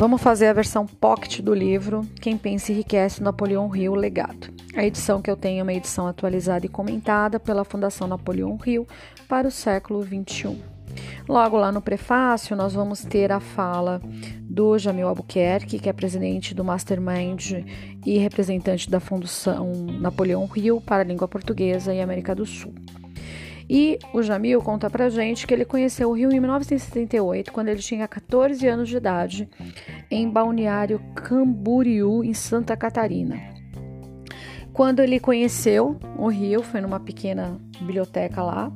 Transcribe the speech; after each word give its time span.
Vamos 0.00 0.22
fazer 0.22 0.46
a 0.46 0.54
versão 0.54 0.86
pocket 0.86 1.42
do 1.42 1.52
livro 1.52 2.06
Quem 2.22 2.38
Pensa 2.38 2.72
Enriquece 2.72 3.22
Napoleão 3.22 3.76
Hill 3.76 3.94
Legado. 3.94 4.50
A 4.74 4.82
edição 4.82 5.20
que 5.20 5.30
eu 5.30 5.36
tenho 5.36 5.60
é 5.60 5.62
uma 5.62 5.74
edição 5.74 6.06
atualizada 6.06 6.64
e 6.64 6.70
comentada 6.70 7.38
pela 7.38 7.66
Fundação 7.66 8.08
Napoleão 8.08 8.58
Hill 8.64 8.88
para 9.28 9.46
o 9.46 9.50
século 9.50 10.02
XXI. 10.02 10.58
Logo 11.28 11.58
lá 11.58 11.70
no 11.70 11.82
prefácio, 11.82 12.56
nós 12.56 12.72
vamos 12.72 13.04
ter 13.04 13.30
a 13.30 13.40
fala 13.40 14.00
do 14.40 14.78
Jamil 14.78 15.06
Albuquerque, 15.06 15.78
que 15.78 15.90
é 15.90 15.92
presidente 15.92 16.54
do 16.54 16.64
Mastermind 16.64 17.62
e 18.06 18.16
representante 18.16 18.88
da 18.88 19.00
Fundação 19.00 19.70
Napoleão 20.00 20.48
Hill 20.56 20.80
para 20.80 21.02
a 21.02 21.06
língua 21.06 21.28
portuguesa 21.28 21.92
e 21.92 22.00
América 22.00 22.34
do 22.34 22.46
Sul. 22.46 22.72
E 23.72 24.00
o 24.12 24.20
Jamil 24.20 24.60
conta 24.60 24.90
pra 24.90 25.08
gente 25.08 25.46
que 25.46 25.54
ele 25.54 25.64
conheceu 25.64 26.10
o 26.10 26.12
Rio 26.12 26.32
em 26.32 26.40
1978, 26.40 27.52
quando 27.52 27.68
ele 27.68 27.78
tinha 27.78 28.08
14 28.08 28.66
anos 28.66 28.88
de 28.88 28.96
idade, 28.96 29.48
em 30.10 30.28
Balneário 30.28 31.00
Camboriú, 31.14 32.24
em 32.24 32.34
Santa 32.34 32.76
Catarina. 32.76 33.40
Quando 34.72 34.98
ele 34.98 35.20
conheceu 35.20 35.96
o 36.18 36.26
Rio, 36.26 36.64
foi 36.64 36.80
numa 36.80 36.98
pequena 36.98 37.60
biblioteca 37.78 38.42
lá, 38.42 38.72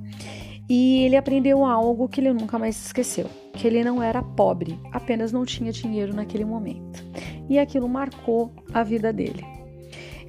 e 0.70 1.02
ele 1.02 1.16
aprendeu 1.16 1.64
algo 1.64 2.08
que 2.08 2.20
ele 2.20 2.32
nunca 2.32 2.56
mais 2.56 2.86
esqueceu: 2.86 3.26
que 3.52 3.66
ele 3.66 3.82
não 3.82 4.00
era 4.00 4.22
pobre, 4.22 4.78
apenas 4.92 5.32
não 5.32 5.44
tinha 5.44 5.72
dinheiro 5.72 6.14
naquele 6.14 6.44
momento. 6.44 7.04
E 7.48 7.58
aquilo 7.58 7.88
marcou 7.88 8.54
a 8.72 8.84
vida 8.84 9.12
dele. 9.12 9.53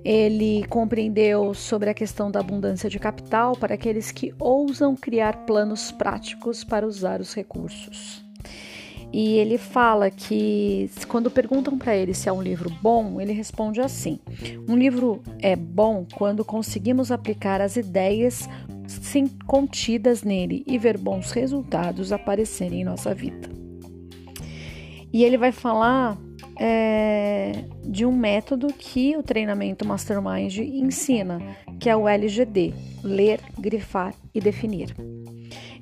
Ele 0.05 0.63
compreendeu 0.67 1.55
sobre 1.55 1.89
a 1.89 1.93
questão 1.93 2.29
da 2.29 2.39
abundância 2.39 2.87
de 2.87 2.99
capital 2.99 3.57
para 3.57 3.73
aqueles 3.73 4.11
que 4.11 4.35
ousam 4.39 4.95
criar 4.95 5.47
planos 5.47 5.91
práticos 5.91 6.63
para 6.63 6.85
usar 6.85 7.19
os 7.19 7.33
recursos. 7.33 8.23
E 9.11 9.37
ele 9.37 9.57
fala 9.57 10.11
que 10.11 10.91
quando 11.07 11.31
perguntam 11.31 11.75
para 11.75 11.95
ele 11.95 12.13
se 12.13 12.29
é 12.29 12.31
um 12.33 12.41
livro 12.41 12.69
bom, 12.83 13.19
ele 13.19 13.33
responde 13.33 13.81
assim: 13.81 14.19
Um 14.69 14.75
livro 14.75 15.23
é 15.39 15.55
bom 15.55 16.05
quando 16.13 16.45
conseguimos 16.45 17.11
aplicar 17.11 17.59
as 17.59 17.75
ideias 17.75 18.47
contidas 19.47 20.21
nele 20.21 20.63
e 20.67 20.77
ver 20.77 20.99
bons 20.99 21.31
resultados 21.31 22.11
aparecerem 22.11 22.81
em 22.81 22.83
nossa 22.83 23.11
vida. 23.15 23.49
E 25.11 25.23
ele 25.23 25.37
vai 25.37 25.51
falar 25.51 26.17
é, 26.59 27.65
de 27.83 28.05
um 28.05 28.11
método 28.11 28.67
que 28.67 29.15
o 29.17 29.23
treinamento 29.23 29.85
Mastermind 29.85 30.57
ensina, 30.57 31.39
que 31.79 31.89
é 31.89 31.95
o 31.95 32.07
LGD: 32.07 32.73
ler, 33.03 33.39
grifar 33.59 34.13
e 34.33 34.39
definir. 34.39 34.95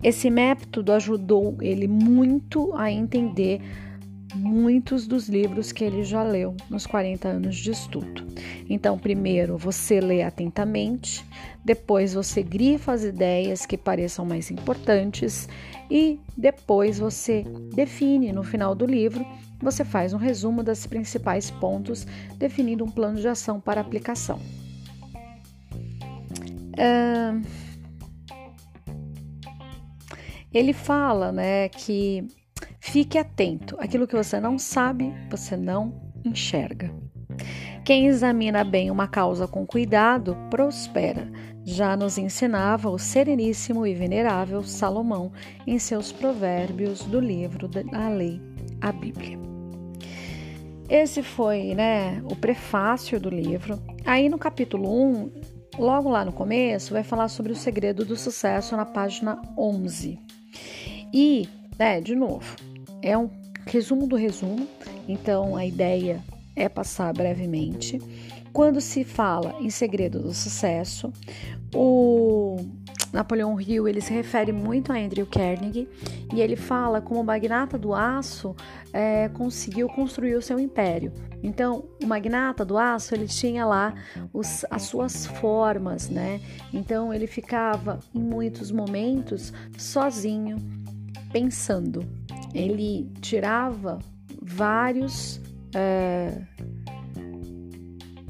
Esse 0.03 0.29
método 0.29 0.91
ajudou 0.91 1.57
ele 1.61 1.87
muito 1.87 2.75
a 2.75 2.91
entender 2.91 3.61
muitos 4.35 5.07
dos 5.07 5.29
livros 5.29 5.71
que 5.71 5.83
ele 5.83 6.03
já 6.03 6.23
leu 6.23 6.55
nos 6.69 6.85
40 6.85 7.27
anos 7.27 7.55
de 7.55 7.71
estudo. 7.71 8.25
Então, 8.69 8.97
primeiro 8.97 9.57
você 9.57 9.99
lê 9.99 10.23
atentamente, 10.23 11.23
depois 11.63 12.13
você 12.13 12.41
grifa 12.41 12.91
as 12.91 13.03
ideias 13.03 13.65
que 13.65 13.77
pareçam 13.77 14.25
mais 14.25 14.49
importantes 14.51 15.47
e 15.89 16.19
depois 16.35 16.99
você 16.99 17.45
define 17.73 18.31
no 18.33 18.43
final 18.43 18.73
do 18.73 18.85
livro 18.85 19.25
você 19.63 19.83
faz 19.83 20.13
um 20.13 20.17
resumo 20.17 20.61
dos 20.61 20.85
principais 20.85 21.49
pontos, 21.49 22.05
definindo 22.37 22.83
um 22.83 22.91
plano 22.91 23.19
de 23.19 23.27
ação 23.27 23.59
para 23.59 23.81
aplicação. 23.81 24.39
ele 30.53 30.71
fala 30.71 31.31
né, 31.31 31.67
que 31.69 32.27
fique 32.79 33.17
atento, 33.17 33.75
aquilo 33.79 34.07
que 34.07 34.15
você 34.15 34.39
não 34.39 34.59
sabe, 34.59 35.11
você 35.29 35.57
não 35.57 36.13
enxerga. 36.23 36.93
Quem 37.83 38.07
examina 38.07 38.63
bem 38.63 38.91
uma 38.91 39.07
causa 39.07 39.47
com 39.47 39.65
cuidado 39.65 40.37
prospera. 40.49 41.29
Já 41.65 41.97
nos 41.97 42.17
ensinava 42.17 42.89
o 42.89 42.99
sereníssimo 42.99 43.87
e 43.87 43.93
venerável 43.93 44.63
Salomão 44.63 45.31
em 45.65 45.79
seus 45.79 46.11
provérbios 46.11 47.03
do 47.03 47.19
livro 47.19 47.67
da 47.67 48.09
lei, 48.09 48.41
a 48.81 48.91
Bíblia. 48.91 49.52
Esse 50.89 51.23
foi, 51.23 51.73
né, 51.73 52.21
o 52.29 52.35
prefácio 52.35 53.19
do 53.19 53.29
livro. 53.29 53.79
Aí 54.05 54.29
no 54.29 54.37
capítulo 54.37 54.89
1, 54.89 55.31
logo 55.79 56.09
lá 56.09 56.25
no 56.25 56.31
começo, 56.31 56.93
vai 56.93 57.03
falar 57.03 57.29
sobre 57.29 57.51
o 57.51 57.55
segredo 57.55 58.05
do 58.05 58.15
sucesso 58.15 58.75
na 58.75 58.85
página 58.85 59.41
11. 59.57 60.19
E, 61.13 61.47
né, 61.77 62.01
de 62.01 62.15
novo, 62.15 62.55
é 63.01 63.17
um 63.17 63.29
resumo 63.65 64.07
do 64.07 64.15
resumo, 64.15 64.67
então 65.07 65.55
a 65.55 65.65
ideia 65.65 66.21
é 66.55 66.67
passar 66.67 67.13
brevemente. 67.13 67.99
Quando 68.51 68.79
se 68.79 69.03
fala 69.03 69.55
em 69.59 69.69
segredo 69.69 70.19
do 70.19 70.33
sucesso, 70.33 71.11
o 71.73 72.57
Napoleão 73.13 73.61
Hill 73.61 73.87
ele 73.87 74.01
se 74.01 74.11
refere 74.11 74.51
muito 74.51 74.91
a 74.91 74.95
Andrew 74.97 75.27
Carnegie 75.27 75.87
e 76.33 76.41
ele 76.41 76.55
fala 76.55 76.99
como 76.99 77.21
o 77.21 77.23
magnata 77.23 77.77
do 77.77 77.93
aço 77.93 78.55
é, 78.91 79.29
conseguiu 79.29 79.87
construir 79.87 80.35
o 80.35 80.41
seu 80.41 80.59
império. 80.59 81.13
Então, 81.43 81.85
o 82.01 82.07
magnata 82.07 82.65
do 82.65 82.75
aço 82.75 83.13
ele 83.13 83.27
tinha 83.27 83.65
lá 83.65 83.93
os, 84.33 84.65
as 84.71 84.81
suas 84.83 85.27
formas, 85.27 86.09
né? 86.09 86.41
Então, 86.73 87.13
ele 87.13 87.27
ficava 87.27 87.99
em 88.15 88.19
muitos 88.19 88.71
momentos 88.71 89.53
sozinho, 89.77 90.57
pensando. 91.31 92.03
Ele 92.51 93.11
tirava 93.21 93.99
vários 94.41 95.39
é, 95.75 96.41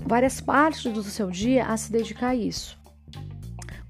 várias 0.06 0.42
partes 0.42 0.92
do 0.92 1.04
seu 1.04 1.30
dia 1.30 1.68
a 1.68 1.78
se 1.78 1.92
dedicar 1.92 2.30
a 2.30 2.36
isso. 2.36 2.83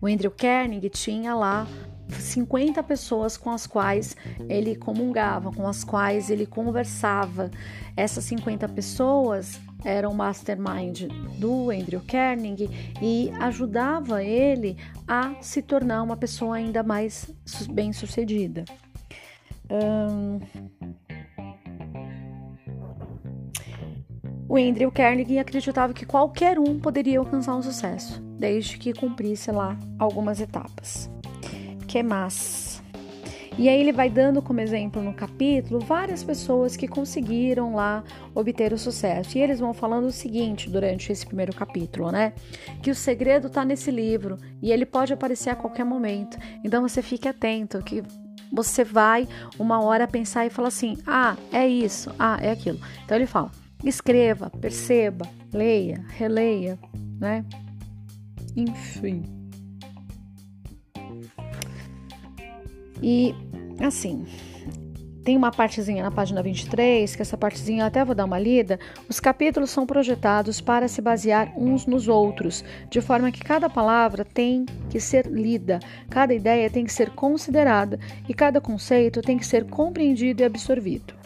O 0.03 0.05
Andrew 0.05 0.31
Carnegie 0.31 0.89
tinha 0.89 1.33
lá 1.33 1.65
50 2.09 2.83
pessoas 2.83 3.37
com 3.37 3.49
as 3.49 3.65
quais 3.65 4.17
ele 4.49 4.75
comungava, 4.75 5.49
com 5.49 5.65
as 5.65 5.85
quais 5.85 6.29
ele 6.29 6.45
conversava. 6.45 7.49
Essas 7.95 8.25
50 8.25 8.67
pessoas 8.67 9.61
eram 9.85 10.13
mastermind 10.13 11.03
do 11.37 11.69
Andrew 11.69 12.01
Carnegie 12.05 12.69
e 13.01 13.31
ajudava 13.39 14.21
ele 14.21 14.75
a 15.07 15.35
se 15.39 15.61
tornar 15.61 16.03
uma 16.03 16.17
pessoa 16.17 16.57
ainda 16.57 16.83
mais 16.83 17.33
bem-sucedida. 17.71 18.65
O 24.49 24.57
Andrew 24.57 24.91
Carnegie 24.91 25.39
acreditava 25.39 25.93
que 25.93 26.05
qualquer 26.05 26.59
um 26.59 26.77
poderia 26.77 27.19
alcançar 27.19 27.55
um 27.55 27.61
sucesso 27.61 28.32
desde 28.37 28.77
que 28.77 28.93
cumprisse 28.93 29.51
lá 29.51 29.77
algumas 29.97 30.39
etapas. 30.39 31.09
Que 31.87 32.01
mais? 32.01 32.73
E 33.57 33.69
aí 33.69 33.79
ele 33.79 33.91
vai 33.91 34.09
dando 34.09 34.41
como 34.41 34.59
exemplo 34.59 35.01
no 35.01 35.13
capítulo 35.13 35.79
várias 35.79 36.23
pessoas 36.23 36.75
que 36.75 36.87
conseguiram 36.87 37.75
lá 37.75 38.03
obter 38.33 38.73
o 38.73 38.77
sucesso. 38.79 39.37
E 39.37 39.41
eles 39.41 39.59
vão 39.59 39.73
falando 39.73 40.05
o 40.05 40.11
seguinte 40.11 40.69
durante 40.69 41.11
esse 41.11 41.25
primeiro 41.25 41.53
capítulo, 41.53 42.11
né? 42.11 42.33
Que 42.81 42.89
o 42.89 42.95
segredo 42.95 43.47
está 43.47 43.63
nesse 43.63 43.91
livro 43.91 44.39
e 44.61 44.71
ele 44.71 44.85
pode 44.85 45.13
aparecer 45.13 45.51
a 45.51 45.55
qualquer 45.55 45.85
momento. 45.85 46.37
Então 46.63 46.81
você 46.81 47.01
fique 47.01 47.27
atento 47.27 47.83
que 47.83 48.03
você 48.51 48.83
vai 48.83 49.27
uma 49.59 49.81
hora 49.83 50.07
pensar 50.07 50.47
e 50.47 50.49
falar 50.49 50.69
assim: 50.69 50.97
"Ah, 51.05 51.37
é 51.51 51.67
isso. 51.67 52.11
Ah, 52.17 52.39
é 52.41 52.51
aquilo". 52.51 52.79
Então 53.05 53.15
ele 53.15 53.27
fala: 53.27 53.51
escreva, 53.83 54.49
perceba, 54.49 55.27
leia, 55.53 56.03
releia, 56.09 56.79
né? 57.19 57.45
Enfim. 58.55 59.23
E 63.01 63.35
assim, 63.79 64.25
tem 65.23 65.37
uma 65.37 65.51
partezinha 65.51 66.03
na 66.03 66.11
página 66.11 66.43
23, 66.43 67.15
que 67.15 67.21
essa 67.21 67.37
partezinha 67.37 67.83
eu 67.83 67.87
até 67.87 68.03
vou 68.03 68.13
dar 68.13 68.25
uma 68.25 68.37
lida. 68.37 68.77
Os 69.09 69.19
capítulos 69.19 69.69
são 69.69 69.85
projetados 69.85 70.59
para 70.59 70.87
se 70.87 71.01
basear 71.01 71.53
uns 71.57 71.85
nos 71.85 72.07
outros, 72.07 72.63
de 72.89 72.99
forma 72.99 73.31
que 73.31 73.39
cada 73.39 73.69
palavra 73.69 74.25
tem 74.25 74.65
que 74.89 74.99
ser 74.99 75.25
lida, 75.27 75.79
cada 76.09 76.33
ideia 76.33 76.69
tem 76.69 76.83
que 76.83 76.91
ser 76.91 77.09
considerada 77.11 77.99
e 78.27 78.33
cada 78.33 78.59
conceito 78.59 79.21
tem 79.21 79.37
que 79.37 79.47
ser 79.47 79.65
compreendido 79.65 80.41
e 80.41 80.45
absorvido. 80.45 81.22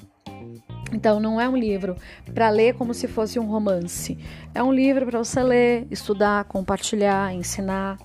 Então, 0.92 1.20
não 1.20 1.40
é 1.40 1.48
um 1.48 1.56
livro 1.56 1.96
para 2.34 2.50
ler 2.50 2.76
como 2.76 2.94
se 2.94 3.08
fosse 3.08 3.40
um 3.40 3.46
romance. 3.46 4.18
É 4.54 4.64
um 4.64 4.72
livro 4.72 5.06
para 5.06 5.20
você 5.20 5.44
ler, 5.44 5.88
estudar, 5.92 6.46
compartilhar, 6.46 7.34
ensinar, 7.34 7.98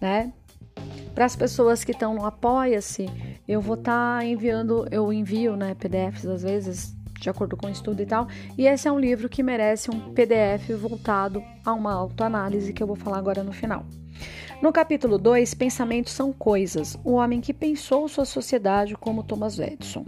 né? 0.00 0.32
Para 1.14 1.26
as 1.26 1.36
pessoas 1.36 1.84
que 1.84 1.92
estão 1.92 2.14
no 2.14 2.24
Apoia-se, 2.24 3.06
eu 3.46 3.60
vou 3.60 3.76
estar 3.76 4.18
tá 4.18 4.24
enviando, 4.24 4.86
eu 4.90 5.12
envio, 5.12 5.54
né, 5.54 5.74
PDFs 5.74 6.26
às 6.26 6.42
vezes, 6.42 6.96
de 7.20 7.30
acordo 7.30 7.56
com 7.56 7.68
o 7.68 7.70
estudo 7.70 8.02
e 8.02 8.06
tal. 8.06 8.26
E 8.58 8.66
esse 8.66 8.88
é 8.88 8.92
um 8.92 8.98
livro 8.98 9.28
que 9.28 9.42
merece 9.42 9.90
um 9.90 10.12
PDF 10.12 10.70
voltado 10.76 11.42
a 11.64 11.72
uma 11.72 11.92
autoanálise 11.92 12.72
que 12.72 12.82
eu 12.82 12.86
vou 12.86 12.96
falar 12.96 13.18
agora 13.18 13.44
no 13.44 13.52
final. 13.52 13.86
No 14.60 14.72
capítulo 14.72 15.18
2, 15.18 15.54
Pensamentos 15.54 16.12
são 16.12 16.32
coisas. 16.32 16.98
O 17.04 17.12
homem 17.12 17.40
que 17.40 17.52
pensou 17.52 18.08
sua 18.08 18.24
sociedade 18.24 18.96
como 18.96 19.22
Thomas 19.22 19.58
Edison. 19.58 20.04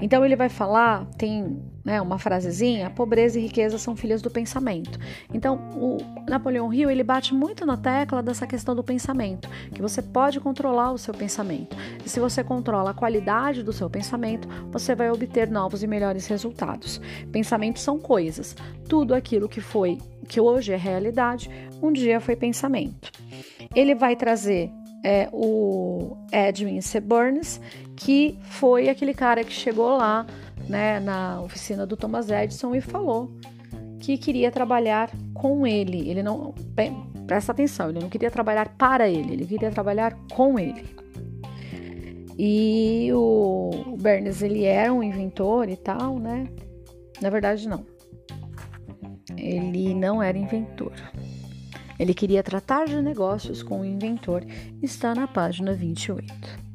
Então 0.00 0.24
ele 0.24 0.36
vai 0.36 0.48
falar, 0.48 1.06
tem 1.16 1.60
né, 1.84 2.00
uma 2.00 2.18
frasezinha, 2.18 2.90
pobreza 2.90 3.38
e 3.38 3.42
riqueza 3.42 3.78
são 3.78 3.96
filhas 3.96 4.20
do 4.20 4.30
pensamento. 4.30 4.98
Então 5.32 5.56
o 5.74 5.98
Napoleão 6.28 6.72
Hill 6.72 6.90
ele 6.90 7.02
bate 7.02 7.34
muito 7.34 7.64
na 7.64 7.76
tecla 7.76 8.22
dessa 8.22 8.46
questão 8.46 8.74
do 8.74 8.84
pensamento, 8.84 9.48
que 9.72 9.82
você 9.82 10.02
pode 10.02 10.38
controlar 10.38 10.92
o 10.92 10.98
seu 10.98 11.14
pensamento. 11.14 11.76
E 12.04 12.08
se 12.08 12.20
você 12.20 12.44
controla 12.44 12.90
a 12.90 12.94
qualidade 12.94 13.62
do 13.62 13.72
seu 13.72 13.88
pensamento, 13.88 14.48
você 14.70 14.94
vai 14.94 15.10
obter 15.10 15.50
novos 15.50 15.82
e 15.82 15.86
melhores 15.86 16.26
resultados. 16.26 17.00
Pensamentos 17.32 17.82
são 17.82 17.98
coisas. 17.98 18.54
Tudo 18.88 19.14
aquilo 19.14 19.48
que 19.48 19.60
foi, 19.60 19.98
que 20.28 20.40
hoje 20.40 20.72
é 20.72 20.76
realidade, 20.76 21.50
um 21.82 21.90
dia 21.92 22.20
foi 22.20 22.36
pensamento. 22.36 23.10
Ele 23.74 23.94
vai 23.94 24.14
trazer 24.14 24.70
é, 25.04 25.28
o 25.32 26.16
Edwin 26.32 26.80
C. 26.80 27.00
Burns, 27.00 27.60
que 27.96 28.38
foi 28.42 28.88
aquele 28.88 29.14
cara 29.14 29.44
que 29.44 29.52
chegou 29.52 29.96
lá 29.96 30.26
né, 30.68 31.00
na 31.00 31.40
oficina 31.40 31.86
do 31.86 31.96
Thomas 31.96 32.30
Edison 32.30 32.74
e 32.74 32.80
falou 32.80 33.30
que 34.00 34.16
queria 34.16 34.50
trabalhar 34.50 35.10
com 35.34 35.66
ele. 35.66 36.08
Ele 36.08 36.22
não. 36.22 36.54
Presta 37.26 37.52
atenção, 37.52 37.90
ele 37.90 38.00
não 38.00 38.08
queria 38.08 38.30
trabalhar 38.30 38.70
para 38.78 39.08
ele, 39.08 39.34
ele 39.34 39.46
queria 39.46 39.70
trabalhar 39.70 40.16
com 40.32 40.58
ele. 40.58 40.82
E 42.38 43.10
o, 43.12 43.70
o 43.86 43.96
Burns, 43.96 44.42
ele 44.42 44.64
era 44.64 44.92
um 44.92 45.02
inventor 45.02 45.68
e 45.68 45.76
tal, 45.76 46.18
né? 46.18 46.48
Na 47.20 47.28
verdade, 47.28 47.68
não. 47.68 47.84
Ele 49.36 49.92
não 49.94 50.22
era 50.22 50.38
inventor. 50.38 50.94
Ele 51.98 52.14
queria 52.14 52.42
tratar 52.42 52.86
de 52.86 53.00
negócios 53.02 53.62
com 53.62 53.80
o 53.80 53.84
inventor, 53.84 54.44
está 54.82 55.14
na 55.14 55.26
página 55.26 55.72
28. 55.72 56.68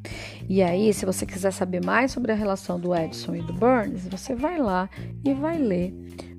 E 0.49 0.61
aí, 0.61 0.93
se 0.93 1.05
você 1.05 1.25
quiser 1.25 1.51
saber 1.51 1.83
mais 1.83 2.11
sobre 2.11 2.31
a 2.31 2.35
relação 2.35 2.79
do 2.79 2.93
Edison 2.93 3.35
e 3.35 3.41
do 3.41 3.53
Burns, 3.53 4.07
você 4.07 4.35
vai 4.35 4.59
lá 4.59 4.89
e 5.23 5.33
vai 5.33 5.57
ler 5.57 5.93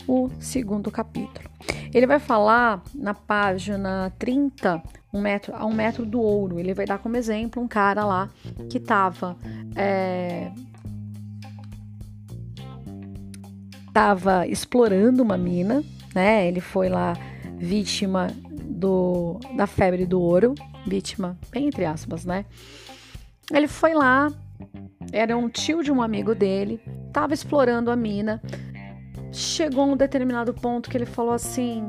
o 0.07 0.29
segundo 0.39 0.91
capítulo. 0.91 1.49
Ele 1.93 2.07
vai 2.07 2.19
falar 2.19 2.83
na 2.95 3.15
página 3.15 4.13
30, 4.19 4.83
um 5.13 5.21
metro, 5.21 5.55
a 5.55 5.65
um 5.65 5.73
metro 5.73 6.05
do 6.05 6.21
ouro. 6.21 6.59
Ele 6.59 6.75
vai 6.75 6.85
dar 6.85 6.99
como 6.99 7.17
exemplo 7.17 7.63
um 7.63 7.69
cara 7.69 8.05
lá 8.05 8.29
que 8.69 8.77
estava 8.77 9.37
é, 9.75 10.51
tava 13.95 14.45
explorando 14.47 15.23
uma 15.23 15.39
mina, 15.39 15.83
né? 16.13 16.49
Ele 16.49 16.61
foi 16.61 16.89
lá 16.89 17.15
vítima 17.57 18.27
do, 18.85 19.41
da 19.57 19.67
febre 19.67 20.05
do 20.05 20.21
ouro, 20.21 20.55
vítima, 20.87 21.39
bem 21.51 21.69
entre 21.69 21.87
aspas, 21.87 22.27
né? 22.27 22.45
Ele 23.51 23.67
foi 23.67 23.95
lá, 23.95 24.31
era 25.11 25.35
um 25.35 25.49
tio 25.49 25.83
de 25.83 25.91
um 25.91 26.03
amigo 26.03 26.35
dele, 26.35 26.79
estava 27.07 27.33
explorando 27.33 27.91
a 27.91 27.97
mina. 27.97 28.43
Chegou 29.33 29.87
um 29.87 29.97
determinado 29.97 30.53
ponto 30.53 30.91
que 30.91 30.97
ele 30.99 31.07
falou 31.07 31.33
assim: 31.33 31.83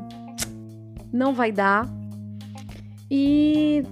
não 1.12 1.34
vai 1.34 1.52
dar. 1.52 1.86
E 3.12 3.84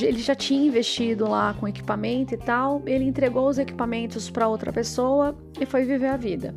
ele 0.00 0.18
já 0.18 0.34
tinha 0.34 0.66
investido 0.66 1.28
lá 1.28 1.54
com 1.54 1.68
equipamento 1.68 2.34
e 2.34 2.38
tal. 2.38 2.82
Ele 2.86 3.04
entregou 3.04 3.48
os 3.48 3.58
equipamentos 3.58 4.28
para 4.28 4.48
outra 4.48 4.72
pessoa 4.72 5.36
e 5.60 5.64
foi 5.64 5.84
viver 5.84 6.08
a 6.08 6.16
vida. 6.16 6.54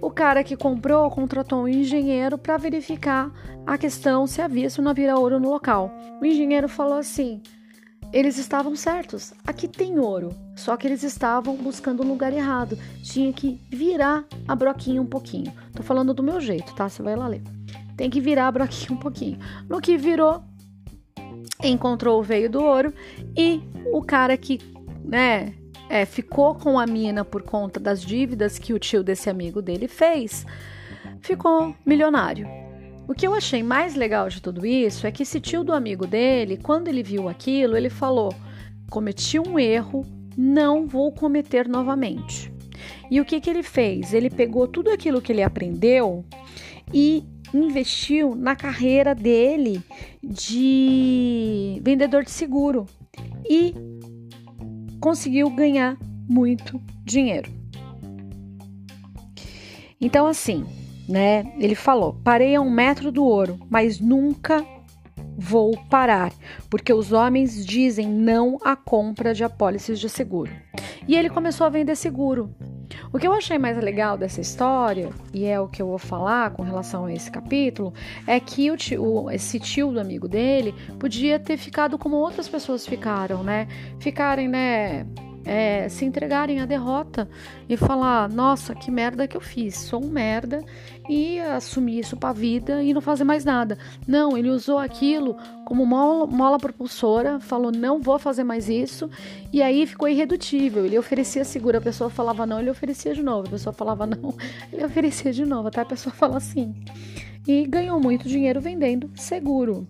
O 0.00 0.10
cara 0.10 0.44
que 0.44 0.56
comprou 0.56 1.10
contratou 1.10 1.62
um 1.62 1.68
engenheiro 1.68 2.36
para 2.36 2.56
verificar 2.56 3.32
a 3.66 3.76
questão 3.78 4.26
se 4.26 4.40
havia 4.40 4.70
se 4.70 4.80
não 4.80 4.90
havia 4.90 5.16
ouro 5.16 5.40
no 5.40 5.50
local. 5.50 5.90
O 6.20 6.24
engenheiro 6.24 6.68
falou 6.68 6.98
assim: 6.98 7.42
eles 8.12 8.38
estavam 8.38 8.76
certos, 8.76 9.34
aqui 9.46 9.66
tem 9.66 9.98
ouro, 9.98 10.34
só 10.54 10.76
que 10.76 10.86
eles 10.86 11.02
estavam 11.02 11.56
buscando 11.56 12.02
o 12.02 12.06
lugar 12.06 12.32
errado. 12.32 12.78
Tinha 13.02 13.32
que 13.32 13.60
virar 13.68 14.24
a 14.46 14.54
broquinha 14.54 15.02
um 15.02 15.06
pouquinho. 15.06 15.52
Tô 15.74 15.82
falando 15.82 16.14
do 16.14 16.22
meu 16.22 16.40
jeito, 16.40 16.74
tá? 16.74 16.88
Você 16.88 17.02
vai 17.02 17.16
lá 17.16 17.26
ler. 17.26 17.42
Tem 17.96 18.08
que 18.08 18.20
virar 18.20 18.48
a 18.48 18.52
broquinha 18.52 18.92
um 18.92 19.00
pouquinho. 19.00 19.38
No 19.68 19.80
que 19.80 19.96
virou, 19.96 20.42
encontrou 21.62 22.20
o 22.20 22.22
veio 22.22 22.48
do 22.48 22.62
ouro 22.62 22.92
e 23.36 23.60
o 23.92 24.02
cara 24.02 24.36
que, 24.36 24.60
né, 25.04 25.54
é, 25.88 26.04
ficou 26.04 26.54
com 26.54 26.78
a 26.78 26.86
mina 26.86 27.24
por 27.24 27.42
conta 27.42 27.78
das 27.78 28.02
dívidas 28.02 28.58
que 28.58 28.72
o 28.72 28.78
tio 28.78 29.02
desse 29.02 29.30
amigo 29.30 29.62
dele 29.62 29.88
fez, 29.88 30.44
ficou 31.20 31.74
milionário. 31.84 32.48
O 33.08 33.14
que 33.14 33.26
eu 33.26 33.34
achei 33.34 33.62
mais 33.62 33.94
legal 33.94 34.28
de 34.28 34.42
tudo 34.42 34.66
isso 34.66 35.06
é 35.06 35.12
que 35.12 35.22
esse 35.22 35.40
tio 35.40 35.62
do 35.62 35.72
amigo 35.72 36.06
dele, 36.06 36.58
quando 36.60 36.88
ele 36.88 37.02
viu 37.02 37.28
aquilo, 37.28 37.76
ele 37.76 37.88
falou: 37.88 38.34
cometi 38.90 39.38
um 39.38 39.58
erro, 39.58 40.04
não 40.36 40.86
vou 40.86 41.12
cometer 41.12 41.68
novamente. 41.68 42.52
E 43.10 43.20
o 43.20 43.24
que, 43.24 43.40
que 43.40 43.48
ele 43.48 43.62
fez? 43.62 44.12
Ele 44.12 44.28
pegou 44.28 44.66
tudo 44.66 44.90
aquilo 44.90 45.22
que 45.22 45.30
ele 45.30 45.42
aprendeu 45.42 46.24
e 46.92 47.24
investiu 47.54 48.34
na 48.34 48.56
carreira 48.56 49.14
dele 49.14 49.80
de 50.22 51.80
vendedor 51.82 52.24
de 52.24 52.30
seguro. 52.30 52.86
E 53.48 53.72
conseguiu 55.06 55.48
ganhar 55.48 55.96
muito 56.28 56.82
dinheiro. 57.04 57.48
Então, 60.00 60.26
assim, 60.26 60.66
né? 61.08 61.44
Ele 61.60 61.76
falou: 61.76 62.14
parei 62.24 62.56
a 62.56 62.60
um 62.60 62.68
metro 62.68 63.12
do 63.12 63.24
ouro, 63.24 63.56
mas 63.70 64.00
nunca 64.00 64.66
vou 65.38 65.76
parar, 65.88 66.32
porque 66.68 66.92
os 66.92 67.12
homens 67.12 67.64
dizem 67.64 68.08
não 68.08 68.58
à 68.64 68.74
compra 68.74 69.32
de 69.32 69.44
apólices 69.44 70.00
de 70.00 70.08
seguro. 70.08 70.50
E 71.06 71.14
ele 71.14 71.30
começou 71.30 71.68
a 71.68 71.70
vender 71.70 71.94
seguro. 71.94 72.52
O 73.12 73.18
que 73.18 73.26
eu 73.26 73.32
achei 73.32 73.58
mais 73.58 73.76
legal 73.78 74.16
dessa 74.16 74.40
história, 74.40 75.10
e 75.32 75.44
é 75.44 75.60
o 75.60 75.68
que 75.68 75.80
eu 75.82 75.86
vou 75.86 75.98
falar 75.98 76.50
com 76.50 76.62
relação 76.62 77.06
a 77.06 77.12
esse 77.12 77.30
capítulo, 77.30 77.92
é 78.26 78.38
que 78.38 78.70
o 78.70 78.76
tio, 78.76 79.30
esse 79.30 79.58
tio 79.58 79.92
do 79.92 80.00
amigo 80.00 80.28
dele 80.28 80.74
podia 80.98 81.38
ter 81.38 81.56
ficado 81.56 81.98
como 81.98 82.16
outras 82.16 82.48
pessoas 82.48 82.86
ficaram, 82.86 83.42
né? 83.42 83.66
Ficarem, 83.98 84.48
né? 84.48 85.06
É, 85.46 85.88
se 85.88 86.04
entregarem 86.04 86.60
à 86.60 86.66
derrota 86.66 87.28
e 87.68 87.76
falar: 87.76 88.28
nossa, 88.28 88.74
que 88.74 88.90
merda 88.90 89.28
que 89.28 89.36
eu 89.36 89.40
fiz, 89.40 89.76
sou 89.76 90.04
um 90.04 90.08
merda, 90.08 90.64
e 91.08 91.38
assumir 91.38 92.00
isso 92.00 92.16
para 92.16 92.30
a 92.30 92.32
vida 92.32 92.82
e 92.82 92.92
não 92.92 93.00
fazer 93.00 93.22
mais 93.22 93.44
nada. 93.44 93.78
Não, 94.06 94.36
ele 94.36 94.50
usou 94.50 94.78
aquilo 94.78 95.36
como 95.64 95.86
mola, 95.86 96.26
mola 96.26 96.58
propulsora, 96.58 97.38
falou: 97.38 97.70
não 97.70 98.02
vou 98.02 98.18
fazer 98.18 98.42
mais 98.42 98.68
isso, 98.68 99.08
e 99.52 99.62
aí 99.62 99.86
ficou 99.86 100.08
irredutível. 100.08 100.84
Ele 100.84 100.98
oferecia 100.98 101.44
seguro, 101.44 101.78
a 101.78 101.80
pessoa 101.80 102.10
falava 102.10 102.44
não, 102.44 102.58
ele 102.58 102.70
oferecia 102.70 103.14
de 103.14 103.22
novo, 103.22 103.46
a 103.46 103.50
pessoa 103.50 103.72
falava 103.72 104.04
não, 104.06 104.34
ele 104.72 104.84
oferecia 104.84 105.32
de 105.32 105.46
novo, 105.46 105.68
até 105.68 105.80
a 105.80 105.86
pessoa 105.86 106.12
fala 106.12 106.38
assim. 106.38 106.74
E 107.46 107.64
ganhou 107.64 108.00
muito 108.00 108.28
dinheiro 108.28 108.60
vendendo 108.60 109.08
seguro. 109.14 109.86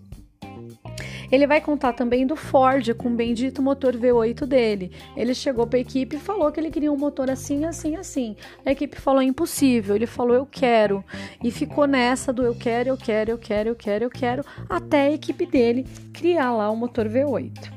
Ele 1.31 1.45
vai 1.45 1.59
contar 1.61 1.93
também 1.93 2.25
do 2.25 2.35
Ford 2.35 2.93
com 2.95 3.09
o 3.09 3.15
bendito 3.15 3.61
motor 3.61 3.95
V8 3.95 4.45
dele. 4.45 4.91
Ele 5.15 5.33
chegou 5.33 5.67
para 5.67 5.77
a 5.77 5.81
equipe 5.81 6.15
e 6.15 6.19
falou 6.19 6.51
que 6.51 6.59
ele 6.59 6.71
queria 6.71 6.91
um 6.91 6.97
motor 6.97 7.29
assim, 7.29 7.65
assim, 7.65 7.95
assim. 7.95 8.35
A 8.65 8.71
equipe 8.71 8.99
falou 8.99 9.21
impossível. 9.21 9.95
Ele 9.95 10.07
falou 10.07 10.35
eu 10.35 10.45
quero 10.45 11.03
e 11.43 11.51
ficou 11.51 11.85
nessa 11.85 12.31
do 12.31 12.43
eu 12.43 12.55
quero, 12.55 12.89
eu 12.89 12.97
quero, 12.97 13.31
eu 13.31 13.37
quero, 13.37 13.69
eu 13.69 13.75
quero, 13.75 14.03
eu 14.05 14.09
quero, 14.09 14.45
até 14.69 15.07
a 15.07 15.11
equipe 15.11 15.45
dele 15.45 15.85
criar 16.13 16.51
lá 16.51 16.69
o 16.69 16.75
motor 16.75 17.07
V8, 17.07 17.71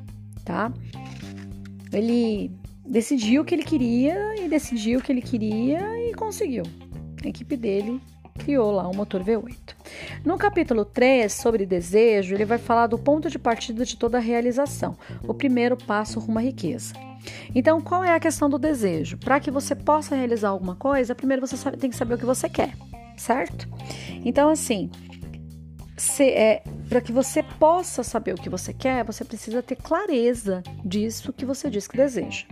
tá? 0.44 0.72
Ele 1.92 2.50
decidiu 2.86 3.42
o 3.42 3.44
que 3.44 3.54
ele 3.54 3.62
queria 3.62 4.36
e 4.42 4.48
decidiu 4.48 4.98
o 4.98 5.02
que 5.02 5.12
ele 5.12 5.22
queria 5.22 5.80
e 6.08 6.14
conseguiu. 6.14 6.64
A 7.24 7.28
equipe 7.28 7.56
dele 7.56 8.00
criou 8.40 8.70
lá 8.72 8.88
um 8.88 8.94
motor 8.94 9.22
V8. 9.22 9.54
No 10.24 10.38
capítulo 10.38 10.84
3, 10.84 11.32
sobre 11.32 11.66
desejo, 11.66 12.34
ele 12.34 12.44
vai 12.44 12.58
falar 12.58 12.86
do 12.86 12.98
ponto 12.98 13.28
de 13.28 13.38
partida 13.38 13.84
de 13.84 13.96
toda 13.96 14.18
realização, 14.18 14.96
o 15.26 15.34
primeiro 15.34 15.76
passo 15.76 16.18
rumo 16.18 16.38
à 16.38 16.42
riqueza. 16.42 16.94
Então, 17.54 17.80
qual 17.80 18.02
é 18.02 18.14
a 18.14 18.20
questão 18.20 18.48
do 18.48 18.58
desejo? 18.58 19.18
Para 19.18 19.38
que 19.38 19.50
você 19.50 19.74
possa 19.74 20.16
realizar 20.16 20.48
alguma 20.48 20.74
coisa, 20.74 21.14
primeiro 21.14 21.46
você 21.46 21.56
sabe, 21.56 21.76
tem 21.76 21.90
que 21.90 21.96
saber 21.96 22.14
o 22.14 22.18
que 22.18 22.24
você 22.24 22.48
quer, 22.48 22.72
certo? 23.16 23.68
Então, 24.24 24.48
assim, 24.48 24.90
é, 26.18 26.62
para 26.88 27.02
que 27.02 27.12
você 27.12 27.42
possa 27.42 28.02
saber 28.02 28.32
o 28.32 28.40
que 28.40 28.48
você 28.48 28.72
quer, 28.72 29.04
você 29.04 29.22
precisa 29.22 29.62
ter 29.62 29.76
clareza 29.76 30.62
disso 30.82 31.32
que 31.32 31.44
você 31.44 31.68
diz 31.68 31.86
que 31.86 31.96
deseja. 31.96 32.46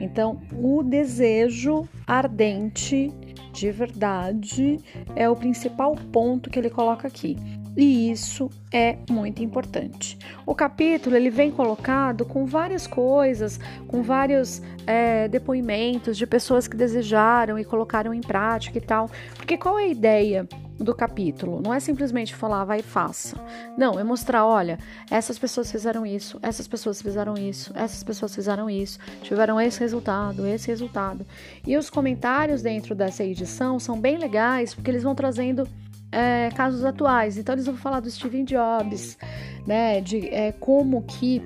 Então, 0.00 0.40
o 0.52 0.82
desejo 0.82 1.88
ardente 2.06 3.10
de 3.52 3.70
verdade 3.70 4.78
é 5.14 5.28
o 5.28 5.36
principal 5.36 5.96
ponto 6.12 6.50
que 6.50 6.58
ele 6.58 6.70
coloca 6.70 7.08
aqui. 7.08 7.36
E 7.76 8.10
isso 8.10 8.50
é 8.72 8.98
muito 9.08 9.42
importante. 9.42 10.18
O 10.44 10.54
capítulo 10.54 11.16
ele 11.16 11.30
vem 11.30 11.50
colocado 11.50 12.24
com 12.24 12.44
várias 12.44 12.86
coisas, 12.86 13.60
com 13.86 14.02
vários 14.02 14.60
é, 14.86 15.28
depoimentos 15.28 16.16
de 16.16 16.26
pessoas 16.26 16.66
que 16.66 16.76
desejaram 16.76 17.58
e 17.58 17.64
colocaram 17.64 18.12
em 18.12 18.20
prática 18.20 18.78
e 18.78 18.80
tal. 18.80 19.08
Porque 19.36 19.56
qual 19.56 19.78
é 19.78 19.84
a 19.84 19.88
ideia 19.88 20.48
do 20.84 20.94
capítulo 20.94 21.60
não 21.62 21.72
é 21.72 21.80
simplesmente 21.80 22.34
falar, 22.34 22.64
vai 22.64 22.80
e 22.80 22.82
faça. 22.82 23.36
Não, 23.76 23.98
é 23.98 24.04
mostrar, 24.04 24.46
olha, 24.46 24.78
essas 25.10 25.38
pessoas 25.38 25.70
fizeram 25.70 26.06
isso, 26.06 26.38
essas 26.42 26.66
pessoas 26.66 27.02
fizeram 27.02 27.34
isso, 27.34 27.72
essas 27.74 28.02
pessoas 28.02 28.34
fizeram 28.34 28.68
isso, 28.68 28.98
tiveram 29.22 29.60
esse 29.60 29.80
resultado, 29.80 30.46
esse 30.46 30.68
resultado. 30.68 31.26
E 31.66 31.76
os 31.76 31.90
comentários 31.90 32.62
dentro 32.62 32.94
dessa 32.94 33.22
edição 33.22 33.78
são 33.78 34.00
bem 34.00 34.18
legais, 34.18 34.74
porque 34.74 34.90
eles 34.90 35.02
vão 35.02 35.14
trazendo 35.14 35.68
é, 36.10 36.50
casos 36.54 36.84
atuais. 36.84 37.36
Então 37.36 37.54
eles 37.54 37.66
vão 37.66 37.76
falar 37.76 38.00
do 38.00 38.10
Steve 38.10 38.42
Jobs, 38.44 39.18
né, 39.66 40.00
de 40.00 40.28
é, 40.28 40.52
como 40.52 41.02
que 41.02 41.42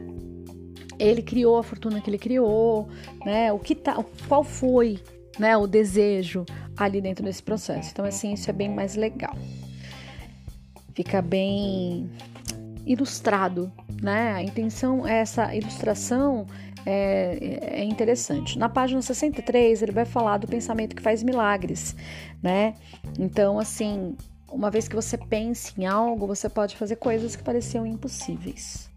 ele 0.99 1.23
criou 1.23 1.59
a 1.59 1.63
fortuna 1.63 2.01
que 2.01 2.09
ele 2.09 2.19
criou, 2.19 2.89
né, 3.25 3.53
o 3.53 3.59
que 3.59 3.75
tá, 3.75 3.97
qual 4.29 4.45
foi, 4.45 5.01
né, 5.39 5.57
o 5.57 5.67
desejo 5.67 6.45
ali 6.77 7.01
dentro 7.01 7.25
desse 7.25 7.43
processo. 7.43 7.91
Então 7.93 8.05
assim 8.05 8.33
isso 8.33 8.49
é 8.51 8.53
bem 8.53 8.69
mais 8.69 8.95
legal. 8.95 9.37
Fica 10.95 11.21
bem 11.21 12.11
ilustrado, 12.87 13.73
né? 14.03 14.33
A 14.33 14.43
intenção 14.43 15.07
essa 15.07 15.55
ilustração 15.55 16.47
é, 16.87 17.81
é, 17.81 17.85
interessante. 17.85 18.59
Na 18.59 18.69
página 18.69 19.01
63, 19.01 19.83
ele 19.83 19.93
vai 19.93 20.05
falar 20.05 20.39
do 20.39 20.47
pensamento 20.47 20.95
que 20.95 21.03
faz 21.03 21.23
milagres, 21.23 21.97
né? 22.43 22.75
Então, 23.19 23.59
assim, 23.59 24.17
uma 24.49 24.71
vez 24.71 24.87
que 24.87 24.95
você 24.95 25.17
pense 25.17 25.73
em 25.79 25.87
algo, 25.87 26.27
você 26.27 26.49
pode 26.49 26.77
fazer 26.77 26.97
coisas 26.97 27.35
que 27.35 27.43
pareciam 27.43 27.87
impossíveis. 27.87 28.91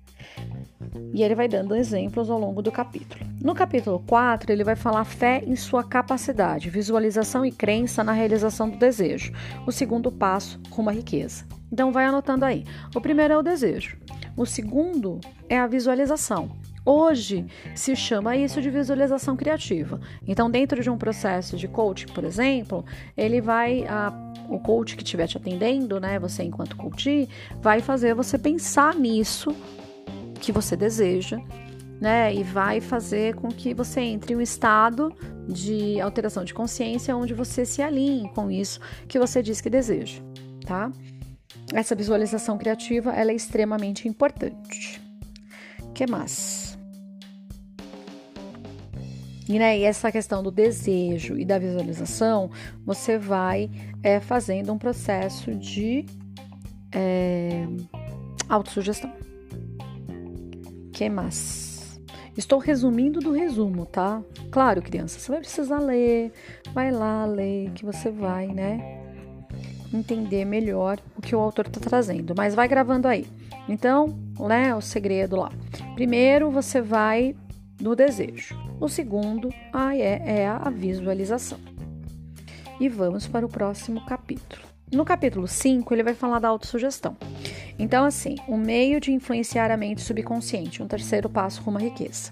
E 1.13 1.24
ele 1.24 1.36
vai 1.36 1.48
dando 1.48 1.75
exemplos 1.75 2.29
ao 2.29 2.39
longo 2.39 2.62
do 2.62 2.72
capítulo. 2.72 3.25
No 3.41 3.55
capítulo 3.55 4.03
4, 4.07 4.51
ele 4.51 4.63
vai 4.63 4.75
falar 4.75 5.03
fé 5.03 5.43
em 5.46 5.55
sua 5.55 5.84
capacidade, 5.84 6.69
visualização 6.69 7.46
e 7.46 7.51
crença 7.51 8.03
na 8.03 8.12
realização 8.12 8.69
do 8.69 8.77
desejo. 8.77 9.31
O 9.65 9.72
segundo 9.72 10.12
passo, 10.12 10.60
rumo 10.69 10.89
à 10.89 10.93
riqueza. 10.93 11.46
Então, 11.72 11.91
vai 11.91 12.05
anotando 12.05 12.46
aí. 12.46 12.63
O 12.96 13.01
primeiro 13.01 13.34
é 13.34 13.38
o 13.38 13.43
desejo. 13.43 13.98
O 14.36 14.46
segundo 14.46 15.19
é 15.50 15.57
a 15.57 15.67
visualização. 15.67 16.51
Hoje 16.86 17.46
se 17.75 17.96
chama 17.98 18.38
isso 18.38 18.62
de 18.62 18.69
visualização 18.69 19.36
criativa. 19.36 20.00
Então, 20.25 20.50
dentro 20.50 20.81
de 20.81 20.89
um 20.89 20.98
processo 20.98 21.57
de 21.57 21.67
coaching, 21.67 22.07
por 22.13 22.24
exemplo, 22.24 22.86
ele 23.17 23.41
vai 23.41 23.86
a, 23.88 24.13
o 24.48 24.57
coach 24.57 24.96
que 24.96 25.03
estiver 25.03 25.27
te 25.27 25.36
atendendo, 25.36 26.00
né, 26.00 26.17
você 26.17 26.43
enquanto 26.43 26.77
coach, 26.77 27.27
vai 27.62 27.81
fazer 27.81 28.15
você 28.15 28.38
pensar 28.38 28.96
nisso 28.96 29.53
que 30.38 30.51
você 30.51 30.75
deseja, 30.75 31.39
né, 32.00 32.34
e 32.34 32.44
vai 32.44 32.79
fazer 32.79 33.36
com 33.36 33.50
que 33.50 33.74
você 33.74 34.01
entre 34.01 34.34
em 34.34 34.38
um 34.38 34.41
estado 34.41 35.12
de 35.48 36.00
alteração 36.00 36.44
de 36.44 36.53
consciência 36.53 37.15
onde 37.15 37.34
você 37.34 37.65
se 37.65 37.82
alinhe 37.82 38.29
com 38.29 38.51
isso 38.51 38.79
que 39.08 39.17
você 39.17 39.41
diz 39.41 39.62
que 39.62 39.70
deseja, 39.70 40.22
tá? 40.65 40.91
Essa 41.74 41.96
visualização 41.96 42.58
criativa 42.58 43.12
ela 43.12 43.32
é 43.32 43.36
extremamente 43.36 44.08
importante. 44.08 45.01
Que 45.94 46.06
mais? 46.06 46.77
E, 49.50 49.58
né, 49.58 49.79
e 49.79 49.84
essa 49.84 50.12
questão 50.12 50.44
do 50.44 50.51
desejo 50.51 51.38
e 51.38 51.46
da 51.46 51.58
visualização, 51.58 52.51
você 52.86 53.17
vai 53.17 53.72
é, 54.03 54.20
fazendo 54.20 54.74
um 54.74 54.77
processo 54.77 55.56
de 55.56 56.06
é, 56.94 57.65
autossugestão. 58.50 59.12
Que 60.98 61.08
mais? 61.10 62.01
Estou 62.36 62.58
resumindo 62.58 63.20
do 63.20 63.32
resumo, 63.32 63.86
tá? 63.86 64.20
Claro, 64.50 64.82
criança, 64.82 65.20
você 65.20 65.32
vai 65.32 65.42
precisar 65.42 65.80
ler, 65.80 66.32
vai 66.74 66.89
lá 66.89 67.24
ler, 67.24 67.70
que 67.75 67.86
você 67.86 68.10
vai, 68.10 68.48
né? 68.48 69.04
Entender 69.94 70.44
melhor 70.44 71.00
o 71.16 71.22
que 71.22 71.36
o 71.36 71.39
autor 71.39 71.68
está 71.68 71.80
trazendo, 71.80 72.34
mas 72.36 72.56
vai 72.56 72.68
gravando 72.68 73.08
aí. 73.08 73.27
Então, 73.70 74.18
né, 74.39 74.74
o 74.74 74.82
segredo 74.82 75.36
lá. 75.36 75.51
Primeiro, 75.94 76.50
você 76.50 76.82
vai 76.82 77.36
no 77.80 77.96
desejo. 77.96 78.56
O 78.82 78.89
segundo 78.89 79.50
é, 80.00 80.42
é 80.42 80.48
a 80.48 80.68
visualização. 80.72 81.60
E 82.80 82.89
vamos 82.89 83.27
para 83.27 83.46
o 83.46 83.50
próximo 83.50 84.04
capítulo. 84.04 84.63
No 84.92 85.04
capítulo 85.06 85.48
5, 85.48 85.94
ele 85.94 86.01
vai 86.01 86.13
falar 86.13 86.39
da 86.39 86.48
autossugestão. 86.48 87.18
Então, 87.79 88.05
assim, 88.05 88.36
o 88.48 88.57
meio 88.57 89.00
de 89.00 89.12
influenciar 89.12 89.72
a 89.72 89.77
mente 89.77 90.01
subconsciente, 90.01 90.81
um 90.81 90.88
terceiro 90.88 91.29
passo 91.29 91.62
rumo 91.62 91.77
à 91.77 91.81
riqueza. 91.81 92.31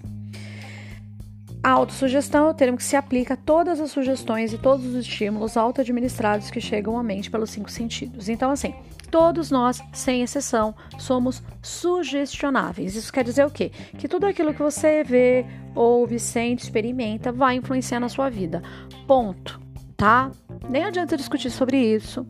A 1.62 1.70
autossugestão 1.70 2.46
é 2.46 2.50
o 2.50 2.54
termo 2.54 2.78
que 2.78 2.84
se 2.84 2.96
aplica 2.96 3.34
a 3.34 3.36
todas 3.36 3.80
as 3.80 3.90
sugestões 3.90 4.52
e 4.52 4.58
todos 4.58 4.86
os 4.86 4.94
estímulos 4.94 5.56
auto-administrados 5.56 6.50
que 6.50 6.60
chegam 6.60 6.96
à 6.98 7.02
mente 7.02 7.30
pelos 7.30 7.50
cinco 7.50 7.70
sentidos. 7.70 8.28
Então, 8.28 8.50
assim, 8.50 8.72
Todos 9.10 9.50
nós, 9.50 9.82
sem 9.92 10.22
exceção, 10.22 10.74
somos 10.98 11.42
sugestionáveis. 11.62 12.96
Isso 12.96 13.12
quer 13.12 13.24
dizer 13.24 13.46
o 13.46 13.50
quê? 13.50 13.70
Que 13.96 14.08
tudo 14.08 14.26
aquilo 14.26 14.52
que 14.52 14.62
você 14.62 15.04
vê, 15.04 15.46
ouve, 15.74 16.18
sente, 16.18 16.64
experimenta 16.64 17.30
vai 17.30 17.56
influenciar 17.56 18.00
na 18.00 18.08
sua 18.08 18.28
vida. 18.28 18.62
Ponto. 19.06 19.60
Tá? 19.96 20.30
Nem 20.68 20.84
adianta 20.84 21.16
discutir 21.16 21.50
sobre 21.50 21.78
isso. 21.78 22.26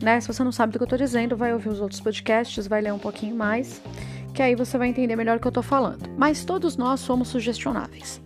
Né? 0.00 0.20
Se 0.20 0.28
você 0.28 0.44
não 0.44 0.52
sabe 0.52 0.72
do 0.72 0.78
que 0.78 0.82
eu 0.82 0.86
estou 0.86 0.98
dizendo, 0.98 1.36
vai 1.36 1.52
ouvir 1.52 1.68
os 1.68 1.80
outros 1.80 2.00
podcasts, 2.00 2.66
vai 2.66 2.80
ler 2.80 2.92
um 2.92 2.98
pouquinho 2.98 3.34
mais, 3.34 3.82
que 4.32 4.42
aí 4.42 4.54
você 4.54 4.78
vai 4.78 4.88
entender 4.88 5.16
melhor 5.16 5.36
o 5.36 5.40
que 5.40 5.46
eu 5.46 5.50
estou 5.50 5.62
falando. 5.62 6.08
Mas 6.16 6.44
todos 6.44 6.76
nós 6.76 7.00
somos 7.00 7.28
sugestionáveis. 7.28 8.20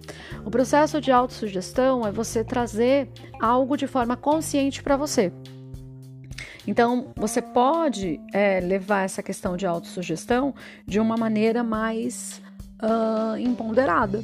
O 0.45 0.51
processo 0.51 1.01
de 1.01 1.11
autossugestão 1.11 2.07
é 2.07 2.13
você 2.13 2.45
trazer 2.45 3.09
algo 3.41 3.77
de 3.77 3.87
forma 3.87 4.17
consciente 4.17 4.83
para 4.83 4.97
você. 4.97 5.33
Então, 6.67 7.13
você 7.17 7.43
pode 7.43 8.21
é, 8.33 8.61
levar 8.61 9.05
essa 9.05 9.23
questão 9.23 9.57
de 9.57 9.67
autossugestão 9.67 10.55
de 10.87 11.01
uma 11.01 11.17
maneira 11.17 11.65
mais 11.65 12.41
uh, 12.83 13.37
empoderada. 13.37 14.23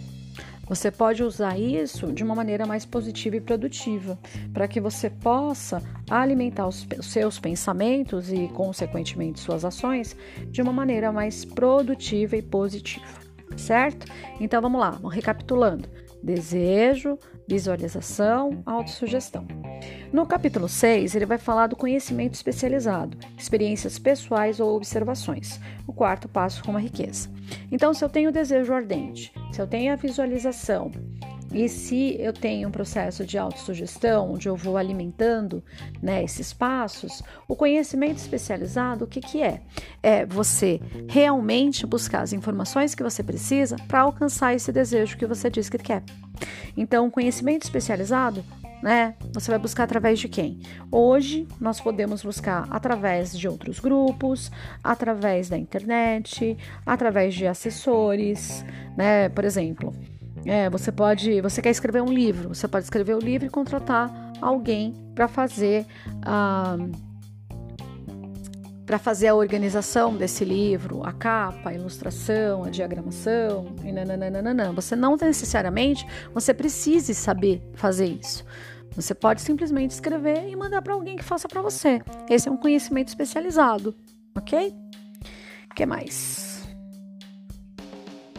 Você 0.68 0.90
pode 0.90 1.22
usar 1.22 1.58
isso 1.58 2.12
de 2.12 2.22
uma 2.22 2.34
maneira 2.34 2.66
mais 2.66 2.84
positiva 2.84 3.36
e 3.36 3.40
produtiva, 3.40 4.18
para 4.52 4.68
que 4.68 4.80
você 4.80 5.08
possa 5.08 5.82
alimentar 6.10 6.68
os, 6.68 6.86
seus 7.02 7.38
pensamentos 7.38 8.30
e, 8.30 8.48
consequentemente, 8.48 9.40
suas 9.40 9.64
ações 9.64 10.14
de 10.50 10.60
uma 10.60 10.72
maneira 10.72 11.10
mais 11.10 11.44
produtiva 11.44 12.36
e 12.36 12.42
positiva, 12.42 13.06
certo? 13.56 14.06
Então 14.38 14.60
vamos 14.60 14.80
lá, 14.80 15.00
recapitulando: 15.10 15.88
desejo, 16.22 17.18
visualização, 17.48 18.62
autossugestão. 18.66 19.46
No 20.12 20.26
capítulo 20.26 20.68
6, 20.68 21.14
ele 21.14 21.24
vai 21.24 21.38
falar 21.38 21.66
do 21.66 21.76
conhecimento 21.76 22.34
especializado, 22.34 23.16
experiências 23.36 23.98
pessoais 23.98 24.60
ou 24.60 24.76
observações. 24.76 25.58
O 25.86 25.92
quarto 25.92 26.28
passo 26.28 26.62
com 26.62 26.76
a 26.76 26.80
riqueza. 26.80 27.30
Então, 27.72 27.94
se 27.94 28.04
eu 28.04 28.08
tenho 28.08 28.28
o 28.28 28.32
desejo 28.32 28.72
ardente, 28.72 29.32
se 29.50 29.60
eu 29.60 29.66
tenho 29.66 29.92
a 29.92 29.96
visualização 29.96 30.90
e 31.52 31.68
se 31.68 32.16
eu 32.18 32.32
tenho 32.32 32.68
um 32.68 32.72
processo 32.72 33.24
de 33.24 33.38
autossugestão, 33.38 34.32
onde 34.32 34.48
eu 34.48 34.56
vou 34.56 34.76
alimentando 34.76 35.62
né, 36.02 36.22
esses 36.22 36.52
passos, 36.52 37.22
o 37.46 37.56
conhecimento 37.56 38.18
especializado, 38.18 39.04
o 39.04 39.08
que, 39.08 39.20
que 39.20 39.42
é? 39.42 39.62
É 40.02 40.26
você 40.26 40.80
realmente 41.08 41.86
buscar 41.86 42.22
as 42.22 42.32
informações 42.32 42.94
que 42.94 43.02
você 43.02 43.22
precisa 43.22 43.76
para 43.88 44.00
alcançar 44.00 44.54
esse 44.54 44.70
desejo 44.70 45.16
que 45.16 45.26
você 45.26 45.48
diz 45.48 45.68
que 45.68 45.78
quer. 45.78 46.02
Então, 46.76 47.06
o 47.06 47.10
conhecimento 47.10 47.64
especializado 47.64 48.44
né? 48.82 49.14
Você 49.32 49.50
vai 49.50 49.58
buscar 49.58 49.84
através 49.84 50.18
de 50.18 50.28
quem? 50.28 50.60
Hoje 50.90 51.46
nós 51.60 51.80
podemos 51.80 52.22
buscar 52.22 52.66
através 52.70 53.36
de 53.36 53.48
outros 53.48 53.80
grupos, 53.80 54.50
através 54.82 55.48
da 55.48 55.58
internet, 55.58 56.56
através 56.86 57.34
de 57.34 57.46
assessores, 57.46 58.64
né? 58.96 59.28
Por 59.30 59.44
exemplo, 59.44 59.92
é, 60.44 60.68
você 60.70 60.90
pode, 60.92 61.40
você 61.40 61.60
quer 61.60 61.70
escrever 61.70 62.02
um 62.02 62.12
livro, 62.12 62.50
você 62.54 62.66
pode 62.68 62.84
escrever 62.84 63.14
o 63.14 63.18
livro 63.18 63.46
e 63.46 63.50
contratar 63.50 64.10
alguém 64.40 64.94
para 65.14 65.28
fazer 65.28 65.86
a 66.22 66.76
para 68.88 68.98
fazer 68.98 69.28
a 69.28 69.34
organização 69.34 70.16
desse 70.16 70.46
livro, 70.46 71.06
a 71.06 71.12
capa, 71.12 71.68
a 71.68 71.74
ilustração, 71.74 72.64
a 72.64 72.70
diagramação, 72.70 73.76
e 73.84 73.92
nananana. 73.92 74.72
Você 74.72 74.96
não 74.96 75.14
necessariamente 75.14 76.06
você 76.32 76.54
precise 76.54 77.14
saber 77.14 77.62
fazer 77.74 78.06
isso. 78.06 78.46
Você 78.96 79.14
pode 79.14 79.42
simplesmente 79.42 79.90
escrever 79.90 80.48
e 80.48 80.56
mandar 80.56 80.80
para 80.80 80.94
alguém 80.94 81.16
que 81.16 81.22
faça 81.22 81.46
para 81.46 81.60
você. 81.60 82.00
Esse 82.30 82.48
é 82.48 82.50
um 82.50 82.56
conhecimento 82.56 83.08
especializado, 83.08 83.94
ok? 84.34 84.74
O 85.70 85.74
que 85.74 85.84
mais? 85.84 86.47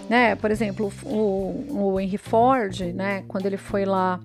Né? 0.09 0.35
Por 0.35 0.49
exemplo, 0.49 0.91
o, 1.03 1.65
o 1.69 1.99
Henry 1.99 2.17
Ford, 2.17 2.79
né? 2.93 3.23
Quando 3.27 3.45
ele 3.45 3.57
foi 3.57 3.85
lá 3.85 4.19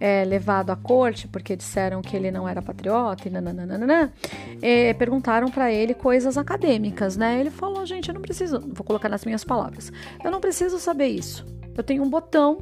é, 0.00 0.24
levado 0.24 0.70
à 0.70 0.76
corte 0.76 1.28
porque 1.28 1.54
disseram 1.54 2.02
que 2.02 2.16
ele 2.16 2.30
não 2.30 2.48
era 2.48 2.60
patriota 2.60 3.28
e 3.28 3.30
nananana, 3.30 4.12
é, 4.60 4.92
perguntaram 4.94 5.50
para 5.50 5.70
ele 5.70 5.94
coisas 5.94 6.36
acadêmicas, 6.36 7.16
né? 7.16 7.38
Ele 7.38 7.50
falou, 7.50 7.86
gente, 7.86 8.08
eu 8.08 8.14
não 8.14 8.22
preciso, 8.22 8.58
vou 8.60 8.84
colocar 8.84 9.08
nas 9.08 9.24
minhas 9.24 9.44
palavras, 9.44 9.92
eu 10.24 10.30
não 10.30 10.40
preciso 10.40 10.78
saber 10.78 11.08
isso. 11.08 11.46
Eu 11.76 11.84
tenho 11.84 12.02
um 12.02 12.10
botão 12.10 12.58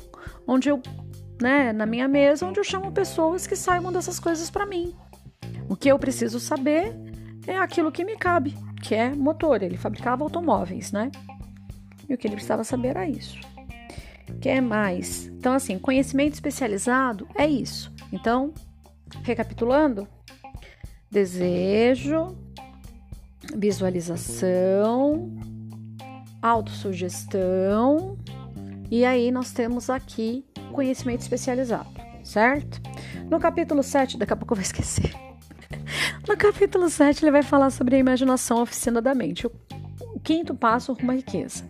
onde 0.47 0.69
eu, 0.69 0.83
né, 1.41 1.73
na 1.73 1.87
minha 1.87 2.07
mesa, 2.07 2.45
onde 2.45 2.61
eu 2.61 2.65
chamo 2.65 2.93
pessoas 2.93 3.47
que 3.47 3.57
saibam 3.57 3.93
dessas 3.93 4.21
coisas 4.21 4.51
para 4.51 4.67
mim. 4.67 4.95
O 5.69 5.77
que 5.77 5.89
eu 5.89 5.99
preciso 5.99 6.39
saber 6.39 6.95
é 7.47 7.57
aquilo 7.57 7.93
que 7.93 8.05
me 8.05 8.17
cabe, 8.17 8.55
que 8.83 8.95
é 8.95 9.11
motor. 9.11 9.63
Ele 9.63 9.77
fabricava 9.77 10.23
automóveis, 10.23 10.93
né? 10.93 11.11
E 12.09 12.15
o 12.15 12.19
que 12.19 12.27
ele 12.27 12.35
precisava 12.35 12.65
saber 12.65 12.89
era 12.89 13.09
isso. 13.09 13.39
Quer 14.41 14.61
mais? 14.61 15.27
Então, 15.27 15.53
assim, 15.53 15.79
conhecimento 15.79 16.35
especializado 16.35 17.29
é 17.35 17.47
isso. 17.47 17.93
Então, 18.13 18.53
recapitulando: 19.23 20.07
desejo, 21.11 22.37
visualização, 23.55 25.31
autossugestão, 26.43 28.19
e 28.91 29.05
aí 29.05 29.31
nós 29.31 29.53
temos 29.53 29.91
aqui 29.91 30.45
conhecimento 30.73 31.21
especializado, 31.23 31.91
certo? 32.23 32.81
No 33.29 33.39
capítulo 33.39 33.83
7, 33.83 34.17
daqui 34.17 34.33
a 34.33 34.37
pouco 34.37 34.55
eu 34.55 34.57
vou 34.57 34.63
esquecer. 34.65 35.13
No 36.29 36.37
capítulo 36.37 36.89
7, 36.89 37.25
ele 37.25 37.33
vai 37.33 37.43
falar 37.43 37.71
sobre 37.71 37.97
a 37.97 37.99
imaginação, 37.99 38.63
oficina 38.63 39.01
da 39.01 39.15
mente. 39.15 39.47
O 40.15 40.21
quinto 40.21 40.55
passo 40.55 40.93
rumo 40.93 41.13
à 41.13 41.15
riqueza. 41.15 41.65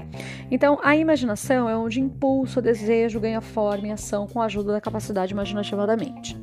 Então, 0.50 0.78
a 0.82 0.96
imaginação 0.96 1.68
é 1.68 1.76
onde 1.76 2.00
impulso, 2.00 2.62
desejo 2.62 3.20
ganha 3.20 3.40
forma 3.40 3.88
e 3.88 3.90
ação 3.90 4.26
com 4.26 4.40
a 4.40 4.46
ajuda 4.46 4.72
da 4.72 4.80
capacidade 4.80 5.32
imaginativa 5.32 5.86
da 5.86 5.96
mente. 5.96 6.36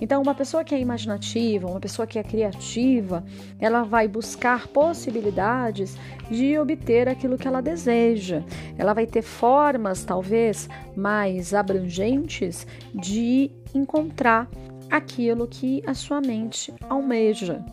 Então, 0.00 0.22
uma 0.22 0.34
pessoa 0.34 0.62
que 0.62 0.74
é 0.74 0.80
imaginativa, 0.80 1.66
uma 1.66 1.80
pessoa 1.80 2.06
que 2.06 2.18
é 2.18 2.22
criativa, 2.22 3.24
ela 3.58 3.82
vai 3.82 4.06
buscar 4.06 4.68
possibilidades 4.68 5.96
de 6.30 6.56
obter 6.58 7.08
aquilo 7.08 7.36
que 7.36 7.48
ela 7.48 7.60
deseja. 7.60 8.42
Ela 8.76 8.92
vai 8.92 9.06
ter 9.06 9.22
formas, 9.22 10.04
talvez, 10.04 10.68
mais 10.96 11.52
abrangentes 11.52 12.66
de 12.94 13.50
encontrar 13.74 14.48
aquilo 14.90 15.46
que 15.46 15.82
a 15.86 15.94
sua 15.94 16.20
mente 16.20 16.72
almeja. 16.88 17.64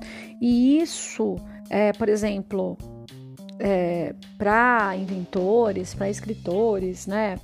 E 0.42 0.80
isso, 0.80 1.36
é, 1.70 1.94
por 1.94 2.10
exemplo, 2.10 2.78
é, 3.60 4.14
para 4.38 4.96
inventores, 4.96 5.94
para 5.94 6.10
escritores, 6.10 7.08
né? 7.08 7.40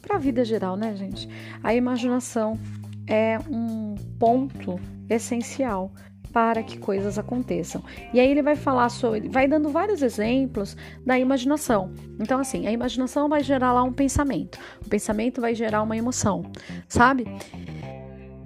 Para 0.00 0.16
a 0.16 0.18
vida 0.18 0.44
geral, 0.44 0.76
né, 0.76 0.94
gente? 0.96 1.28
A 1.62 1.74
imaginação 1.74 2.58
é 3.06 3.38
um 3.50 3.94
ponto 4.18 4.78
essencial 5.08 5.92
para 6.32 6.62
que 6.62 6.78
coisas 6.78 7.18
aconteçam. 7.18 7.82
E 8.12 8.20
aí 8.20 8.30
ele 8.30 8.42
vai 8.42 8.54
falar 8.54 8.88
sobre, 8.90 9.28
vai 9.28 9.48
dando 9.48 9.70
vários 9.70 10.02
exemplos 10.02 10.76
da 11.04 11.18
imaginação. 11.18 11.92
Então 12.20 12.38
assim, 12.38 12.66
a 12.66 12.72
imaginação 12.72 13.28
vai 13.28 13.42
gerar 13.42 13.72
lá 13.72 13.82
um 13.82 13.92
pensamento, 13.92 14.58
o 14.84 14.88
pensamento 14.88 15.40
vai 15.40 15.54
gerar 15.54 15.82
uma 15.82 15.96
emoção, 15.96 16.50
sabe? 16.86 17.24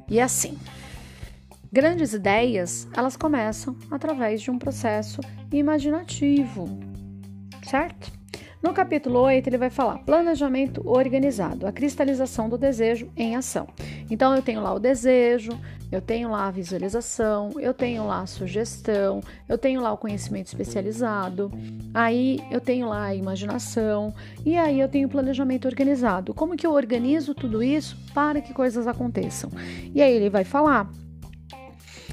E 0.08 0.20
assim, 0.20 0.56
grandes 1.72 2.12
ideias, 2.12 2.88
elas 2.96 3.16
começam 3.16 3.76
através 3.90 4.40
de 4.40 4.50
um 4.50 4.58
processo 4.58 5.20
imaginativo, 5.50 6.91
certo? 7.62 8.12
No 8.62 8.72
capítulo 8.72 9.18
8, 9.18 9.48
ele 9.48 9.58
vai 9.58 9.70
falar 9.70 9.98
planejamento 9.98 10.88
organizado, 10.88 11.66
a 11.66 11.72
cristalização 11.72 12.48
do 12.48 12.56
desejo 12.56 13.10
em 13.16 13.34
ação. 13.34 13.66
Então, 14.08 14.36
eu 14.36 14.40
tenho 14.40 14.62
lá 14.62 14.72
o 14.72 14.78
desejo, 14.78 15.50
eu 15.90 16.00
tenho 16.00 16.30
lá 16.30 16.46
a 16.46 16.50
visualização, 16.52 17.50
eu 17.58 17.74
tenho 17.74 18.06
lá 18.06 18.20
a 18.20 18.26
sugestão, 18.26 19.20
eu 19.48 19.58
tenho 19.58 19.80
lá 19.80 19.92
o 19.92 19.98
conhecimento 19.98 20.46
especializado, 20.46 21.50
aí 21.92 22.38
eu 22.52 22.60
tenho 22.60 22.88
lá 22.88 23.06
a 23.06 23.14
imaginação 23.16 24.14
e 24.46 24.56
aí 24.56 24.78
eu 24.78 24.88
tenho 24.88 25.08
o 25.08 25.10
planejamento 25.10 25.66
organizado. 25.66 26.32
Como 26.32 26.56
que 26.56 26.66
eu 26.66 26.72
organizo 26.72 27.34
tudo 27.34 27.64
isso 27.64 27.98
para 28.14 28.40
que 28.40 28.54
coisas 28.54 28.86
aconteçam? 28.86 29.50
E 29.92 30.00
aí 30.00 30.14
ele 30.14 30.30
vai 30.30 30.44
falar 30.44 30.88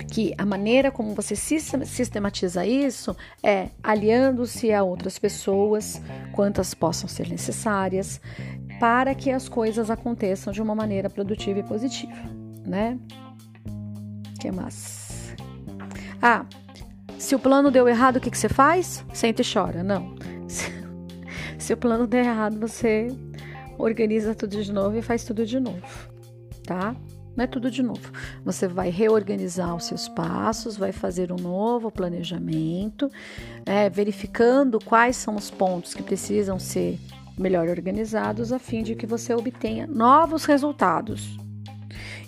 que 0.05 0.33
a 0.37 0.45
maneira 0.45 0.91
como 0.91 1.13
você 1.13 1.35
sistematiza 1.35 2.65
isso 2.65 3.15
é 3.43 3.69
aliando-se 3.83 4.71
a 4.71 4.83
outras 4.83 5.19
pessoas, 5.19 6.01
quantas 6.31 6.73
possam 6.73 7.07
ser 7.07 7.29
necessárias, 7.29 8.21
para 8.79 9.13
que 9.13 9.29
as 9.29 9.49
coisas 9.49 9.89
aconteçam 9.89 10.53
de 10.53 10.61
uma 10.61 10.73
maneira 10.73 11.09
produtiva 11.09 11.59
e 11.59 11.63
positiva, 11.63 12.13
né? 12.65 12.97
Que 14.39 14.51
mais? 14.51 15.35
Ah, 16.21 16.45
se 17.17 17.35
o 17.35 17.39
plano 17.39 17.69
deu 17.69 17.87
errado, 17.87 18.15
o 18.15 18.21
que, 18.21 18.31
que 18.31 18.37
você 18.37 18.49
faz? 18.49 19.05
Sente 19.13 19.41
e 19.41 19.53
chora. 19.53 19.83
Não. 19.83 20.15
Se, 20.47 20.71
se 21.59 21.73
o 21.73 21.77
plano 21.77 22.07
der 22.07 22.25
errado, 22.25 22.59
você 22.59 23.07
organiza 23.77 24.33
tudo 24.33 24.61
de 24.63 24.71
novo 24.71 24.97
e 24.97 25.01
faz 25.01 25.23
tudo 25.23 25.45
de 25.45 25.59
novo, 25.59 26.09
tá? 26.65 26.95
Não 27.35 27.43
é 27.43 27.47
tudo 27.47 27.71
de 27.71 27.81
novo. 27.81 28.11
Você 28.43 28.67
vai 28.67 28.89
reorganizar 28.89 29.75
os 29.75 29.85
seus 29.85 30.07
passos, 30.09 30.77
vai 30.77 30.91
fazer 30.91 31.31
um 31.31 31.37
novo 31.37 31.91
planejamento, 31.91 33.09
é, 33.65 33.89
verificando 33.89 34.79
quais 34.79 35.15
são 35.15 35.35
os 35.35 35.49
pontos 35.49 35.93
que 35.93 36.03
precisam 36.03 36.59
ser 36.59 36.99
melhor 37.37 37.69
organizados 37.69 38.51
a 38.51 38.59
fim 38.59 38.83
de 38.83 38.95
que 38.95 39.07
você 39.07 39.33
obtenha 39.33 39.87
novos 39.87 40.45
resultados. 40.45 41.37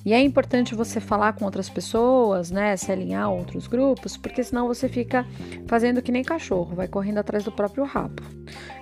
E 0.03 0.13
é 0.13 0.21
importante 0.21 0.73
você 0.73 0.99
falar 0.99 1.33
com 1.33 1.45
outras 1.45 1.69
pessoas, 1.69 2.49
né? 2.49 2.75
Se 2.75 2.91
alinhar 2.91 3.25
a 3.25 3.29
outros 3.29 3.67
grupos, 3.67 4.17
porque 4.17 4.43
senão 4.43 4.67
você 4.67 4.89
fica 4.89 5.25
fazendo 5.67 6.01
que 6.01 6.11
nem 6.11 6.23
cachorro, 6.23 6.75
vai 6.75 6.87
correndo 6.87 7.19
atrás 7.19 7.43
do 7.43 7.51
próprio 7.51 7.83
rabo, 7.83 8.23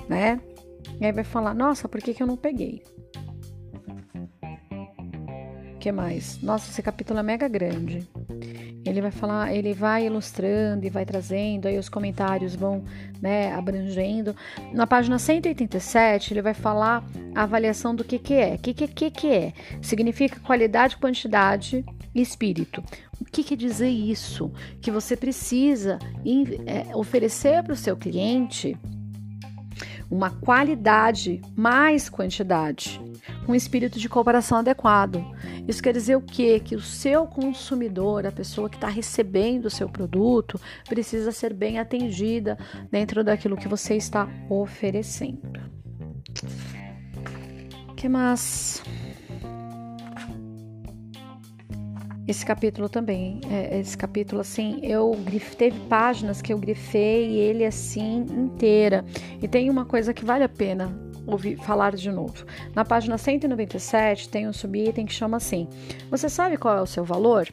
né? 0.07 0.39
E 0.99 1.05
aí 1.05 1.11
vai 1.11 1.25
falar: 1.25 1.53
nossa, 1.53 1.89
por 1.89 1.99
que, 1.99 2.13
que 2.13 2.23
eu 2.23 2.27
não 2.27 2.37
peguei? 2.37 2.81
Que 5.79 5.91
mais? 5.91 6.39
Nossa, 6.41 6.69
esse 6.69 6.81
capítulo 6.81 7.19
é 7.19 7.23
mega 7.23 7.47
grande. 7.47 8.07
Ele 8.85 9.01
vai 9.01 9.11
falar, 9.11 9.53
ele 9.53 9.73
vai 9.73 10.05
ilustrando 10.05 10.85
e 10.85 10.89
vai 10.89 11.05
trazendo, 11.05 11.67
aí 11.67 11.77
os 11.77 11.89
comentários 11.89 12.55
vão, 12.55 12.83
né, 13.21 13.53
abrangendo. 13.53 14.35
Na 14.73 14.85
página 14.85 15.17
187, 15.17 16.33
ele 16.33 16.41
vai 16.41 16.53
falar 16.53 17.03
a 17.33 17.43
avaliação 17.43 17.95
do 17.95 18.03
que 18.03 18.19
que 18.19 18.33
é. 18.33 18.55
O 18.55 18.57
que 18.59 18.73
que, 18.73 18.87
que 18.87 19.11
que 19.11 19.27
é? 19.27 19.53
Significa 19.81 20.39
qualidade, 20.41 20.97
quantidade 20.97 21.83
e 22.13 22.21
espírito. 22.21 22.83
O 23.19 23.25
que 23.25 23.43
quer 23.43 23.55
dizer 23.55 23.89
isso? 23.89 24.51
Que 24.81 24.91
você 24.91 25.15
precisa 25.15 25.97
é, 26.65 26.95
oferecer 26.95 27.63
para 27.63 27.73
o 27.73 27.77
seu 27.77 27.95
cliente 27.95 28.77
uma 30.09 30.31
qualidade 30.31 31.41
mais 31.55 32.09
quantidade, 32.09 32.99
um 33.49 33.55
espírito 33.55 33.97
de 33.99 34.07
cooperação 34.07 34.59
adequado. 34.59 35.25
Isso 35.67 35.81
quer 35.81 35.91
dizer 35.91 36.15
o 36.15 36.21
quê? 36.21 36.59
Que 36.59 36.75
o 36.75 36.81
seu 36.81 37.25
consumidor, 37.25 38.27
a 38.27 38.31
pessoa 38.31 38.69
que 38.69 38.77
está 38.77 38.87
recebendo 38.87 39.65
o 39.65 39.69
seu 39.71 39.89
produto, 39.89 40.61
precisa 40.87 41.31
ser 41.31 41.53
bem 41.53 41.79
atendida 41.79 42.57
dentro 42.91 43.23
daquilo 43.23 43.57
que 43.57 43.67
você 43.67 43.95
está 43.95 44.29
oferecendo. 44.49 45.41
que 47.97 48.07
mais? 48.07 48.83
Esse 52.27 52.45
capítulo 52.45 52.87
também, 52.87 53.41
é, 53.49 53.79
esse 53.79 53.97
capítulo 53.97 54.41
assim, 54.41 54.79
eu 54.83 55.11
grif, 55.25 55.55
teve 55.55 55.79
páginas 55.89 56.43
que 56.43 56.53
eu 56.53 56.59
grifei 56.59 57.33
ele 57.39 57.65
assim 57.65 58.27
inteira. 58.29 59.03
E 59.41 59.47
tem 59.47 59.67
uma 59.71 59.83
coisa 59.83 60.13
que 60.13 60.23
vale 60.23 60.43
a 60.43 60.49
pena 60.49 61.08
ouvir 61.29 61.57
falar 61.57 61.95
de 61.95 62.11
novo. 62.11 62.45
Na 62.73 62.83
página 62.83 63.17
197 63.17 64.29
tem 64.29 64.47
um 64.47 64.53
subitem 64.53 65.05
que 65.05 65.13
chama 65.13 65.37
assim: 65.37 65.67
Você 66.09 66.29
sabe 66.29 66.57
qual 66.57 66.77
é 66.77 66.81
o 66.81 66.85
seu 66.85 67.03
valor? 67.03 67.47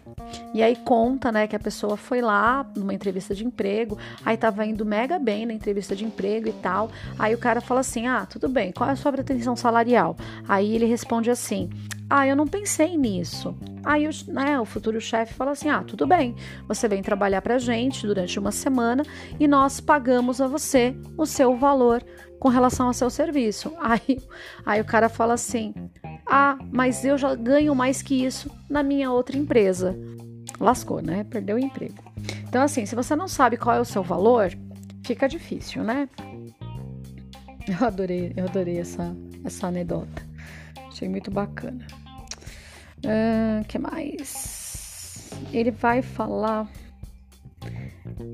E 0.53 0.63
aí 0.63 0.77
conta, 0.77 1.31
né, 1.31 1.47
que 1.47 1.55
a 1.55 1.59
pessoa 1.61 1.97
foi 1.97 2.21
lá 2.21 2.67
numa 2.77 2.93
entrevista 2.93 3.35
de 3.35 3.45
emprego, 3.45 3.97
aí 4.25 4.37
tava 4.37 4.67
indo 4.67 4.85
mega 4.85 5.19
bem 5.19 5.47
na 5.47 5.53
entrevista 5.53 5.95
de 5.95 6.05
emprego 6.05 6.49
e 6.49 6.53
tal. 6.53 6.91
Aí 7.19 7.35
o 7.35 7.39
cara 7.39 7.61
fala 7.61 7.81
assim: 7.81 8.07
"Ah, 8.07 8.27
tudo 8.27 8.49
bem. 8.49 8.73
Qual 8.73 8.89
é 8.89 8.93
a 8.93 8.97
sua 8.97 9.13
pretensão 9.13 9.57
salarial?" 9.57 10.17
Aí 10.49 10.75
ele 10.75 10.87
responde 10.87 11.31
assim: 11.31 11.71
ah, 12.09 12.27
eu 12.27 12.37
não 12.37 12.47
pensei 12.47 12.97
nisso. 12.97 13.57
Aí 13.85 14.07
o, 14.07 14.11
né, 14.29 14.61
o 14.61 14.65
futuro 14.65 15.01
chefe 15.01 15.35
fala 15.35 15.51
assim: 15.51 15.69
ah, 15.69 15.83
tudo 15.83 16.07
bem, 16.07 16.37
você 16.69 16.87
vem 16.87 17.03
trabalhar 17.03 17.43
para 17.43 17.59
gente 17.59 18.07
durante 18.07 18.39
uma 18.39 18.53
semana 18.53 19.03
e 19.41 19.49
nós 19.49 19.81
pagamos 19.81 20.41
a 20.41 20.47
você 20.47 20.95
o 21.17 21.27
seu 21.27 21.57
valor 21.57 22.03
com 22.39 22.49
relação 22.49 22.87
ao 22.87 22.93
seu 22.93 23.11
serviço. 23.11 23.73
Aí, 23.81 24.21
aí 24.65 24.81
o 24.81 24.85
cara 24.85 25.09
fala 25.09 25.35
assim: 25.35 25.75
ah, 26.27 26.59
mas 26.73 27.05
eu 27.05 27.17
já 27.17 27.35
ganho 27.35 27.75
mais 27.75 28.03
que 28.03 28.25
isso 28.25 28.51
na 28.69 28.83
minha 28.83 29.11
outra 29.11 29.37
empresa. 29.37 29.97
Lascou, 30.59 31.01
né? 31.03 31.25
Perdeu 31.25 31.57
o 31.57 31.59
emprego. 31.59 32.03
Então, 32.49 32.63
assim, 32.63 32.87
se 32.87 32.95
você 32.95 33.15
não 33.15 33.29
sabe 33.29 33.57
qual 33.57 33.77
é 33.77 33.81
o 33.81 33.85
seu 33.85 34.03
valor, 34.03 34.51
fica 35.05 35.29
difícil, 35.29 35.83
né? 35.83 36.09
Eu 37.69 37.87
adorei, 37.87 38.33
eu 38.37 38.45
adorei 38.45 38.79
essa, 38.79 39.15
essa 39.45 39.67
anedota. 39.67 40.23
Achei 40.89 41.09
muito 41.09 41.31
bacana. 41.31 41.87
O 43.05 43.61
uh, 43.61 43.65
que 43.67 43.79
mais? 43.79 45.31
Ele 45.53 45.71
vai 45.71 46.01
falar. 46.01 46.69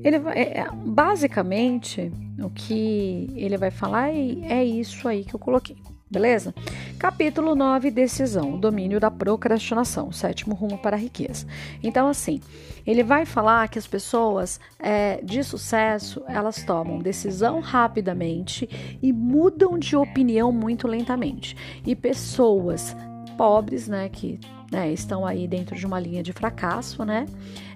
Ele 0.03 0.19
vai, 0.19 0.37
é, 0.37 0.59
é, 0.59 0.67
basicamente, 0.71 2.11
o 2.39 2.49
que 2.49 3.29
ele 3.35 3.57
vai 3.57 3.71
falar 3.71 4.09
é, 4.09 4.59
é 4.59 4.63
isso 4.63 5.07
aí 5.07 5.23
que 5.23 5.33
eu 5.33 5.39
coloquei. 5.39 5.77
Beleza? 6.09 6.53
Capítulo 6.99 7.55
9, 7.55 7.89
decisão, 7.89 8.59
domínio 8.59 8.99
da 8.99 9.09
procrastinação, 9.09 10.11
sétimo 10.11 10.53
rumo 10.53 10.77
para 10.77 10.95
a 10.95 10.99
riqueza. 10.99 11.47
Então, 11.81 12.07
assim, 12.07 12.39
ele 12.85 13.03
vai 13.03 13.25
falar 13.25 13.67
que 13.67 13.79
as 13.79 13.87
pessoas 13.87 14.59
é, 14.77 15.19
de 15.23 15.43
sucesso, 15.43 16.21
elas 16.27 16.61
tomam 16.63 16.99
decisão 16.99 17.61
rapidamente 17.61 18.69
e 19.01 19.11
mudam 19.11 19.79
de 19.79 19.95
opinião 19.95 20.51
muito 20.51 20.87
lentamente. 20.87 21.57
E 21.83 21.95
pessoas 21.95 22.95
pobres, 23.35 23.87
né, 23.87 24.07
que 24.07 24.39
né, 24.71 24.91
estão 24.91 25.25
aí 25.25 25.47
dentro 25.47 25.75
de 25.75 25.85
uma 25.85 25.99
linha 25.99 26.21
de 26.21 26.33
fracasso, 26.33 27.03
né? 27.05 27.25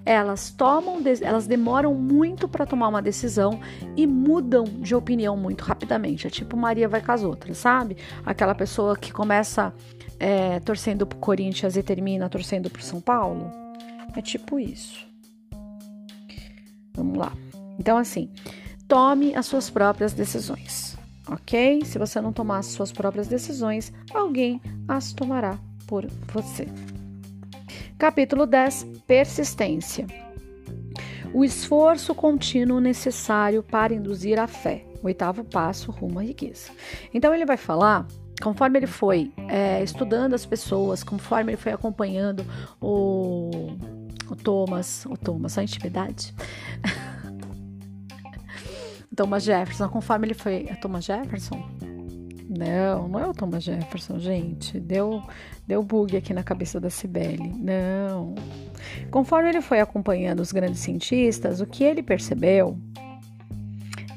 Elas 0.07 0.51
tomam, 0.51 1.01
elas 1.21 1.47
demoram 1.47 1.93
muito 1.93 2.47
para 2.47 2.65
tomar 2.65 2.87
uma 2.87 3.01
decisão 3.01 3.59
e 3.93 4.07
mudam 4.07 4.63
de 4.63 4.95
opinião 4.95 5.35
muito 5.35 5.65
rapidamente. 5.65 6.25
É 6.25 6.29
tipo 6.29 6.55
Maria 6.55 6.87
vai 6.87 7.01
com 7.01 7.11
as 7.11 7.23
outras, 7.23 7.57
sabe? 7.57 7.97
Aquela 8.25 8.55
pessoa 8.55 8.95
que 8.95 9.11
começa 9.11 9.73
é, 10.17 10.61
torcendo 10.61 11.05
pro 11.05 11.17
Corinthians 11.17 11.75
e 11.75 11.83
termina 11.83 12.29
torcendo 12.29 12.69
pro 12.69 12.81
São 12.81 13.01
Paulo. 13.01 13.51
É 14.15 14.21
tipo 14.21 14.57
isso. 14.57 15.05
Vamos 16.95 17.17
lá. 17.17 17.33
Então, 17.77 17.97
assim, 17.97 18.29
tome 18.87 19.35
as 19.35 19.45
suas 19.45 19.69
próprias 19.69 20.13
decisões, 20.13 20.97
ok? 21.29 21.83
Se 21.83 21.99
você 21.99 22.21
não 22.21 22.31
tomar 22.31 22.59
as 22.59 22.67
suas 22.67 22.93
próprias 22.93 23.27
decisões, 23.27 23.91
alguém 24.13 24.61
as 24.87 25.11
tomará 25.11 25.59
por 25.85 26.07
você. 26.33 26.65
Capítulo 27.97 28.45
10 28.45 28.85
Persistência. 29.07 30.05
O 31.33 31.43
esforço 31.43 32.13
contínuo 32.13 32.79
necessário 32.79 33.63
para 33.63 33.93
induzir 33.93 34.39
a 34.39 34.45
fé. 34.45 34.85
Oitavo 35.01 35.43
passo 35.43 35.89
rumo 35.89 36.19
à 36.19 36.23
riqueza. 36.23 36.69
Então 37.11 37.33
ele 37.33 37.45
vai 37.45 37.57
falar 37.57 38.05
conforme 38.41 38.77
ele 38.77 38.85
foi 38.85 39.31
é, 39.47 39.83
estudando 39.83 40.35
as 40.35 40.45
pessoas, 40.45 41.03
conforme 41.03 41.53
ele 41.53 41.57
foi 41.57 41.71
acompanhando 41.71 42.45
o, 42.79 43.71
o 44.29 44.35
Thomas, 44.35 45.03
o 45.07 45.17
Thomas, 45.17 45.57
a 45.57 45.63
intimidade. 45.63 46.35
Thomas 49.15 49.41
Jefferson, 49.43 49.89
conforme 49.89 50.27
ele 50.27 50.35
foi. 50.35 50.67
É 50.69 50.75
Thomas 50.75 51.03
Jefferson? 51.03 51.67
Não, 52.57 53.07
não 53.07 53.19
é 53.19 53.27
o 53.27 53.33
Thomas 53.33 53.63
Jefferson, 53.63 54.19
gente. 54.19 54.79
Deu, 54.79 55.21
deu 55.67 55.83
bug 55.83 56.17
aqui 56.17 56.33
na 56.33 56.43
cabeça 56.43 56.79
da 56.79 56.89
Cibele. 56.89 57.53
Não. 57.57 58.35
Conforme 59.11 59.49
ele 59.49 59.61
foi 59.61 59.79
acompanhando 59.79 60.39
os 60.39 60.51
grandes 60.51 60.79
cientistas, 60.79 61.61
o 61.61 61.67
que 61.67 61.83
ele 61.83 62.01
percebeu 62.01 62.77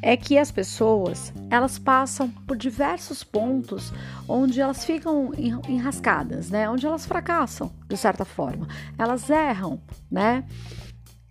é 0.03 0.17
que 0.17 0.39
as 0.39 0.51
pessoas 0.51 1.33
elas 1.51 1.79
passam 1.79 2.31
por 2.31 2.57
diversos 2.57 3.23
pontos 3.23 3.93
onde 4.27 4.61
elas 4.61 4.85
ficam 4.85 5.31
enrascadas, 5.69 6.51
né? 6.51 6.69
Onde 6.71 6.87
elas 6.87 7.05
fracassam 7.05 7.71
de 7.87 7.97
certa 7.97 8.25
forma, 8.25 8.67
elas 8.97 9.29
erram, 9.29 9.81
né? 10.11 10.45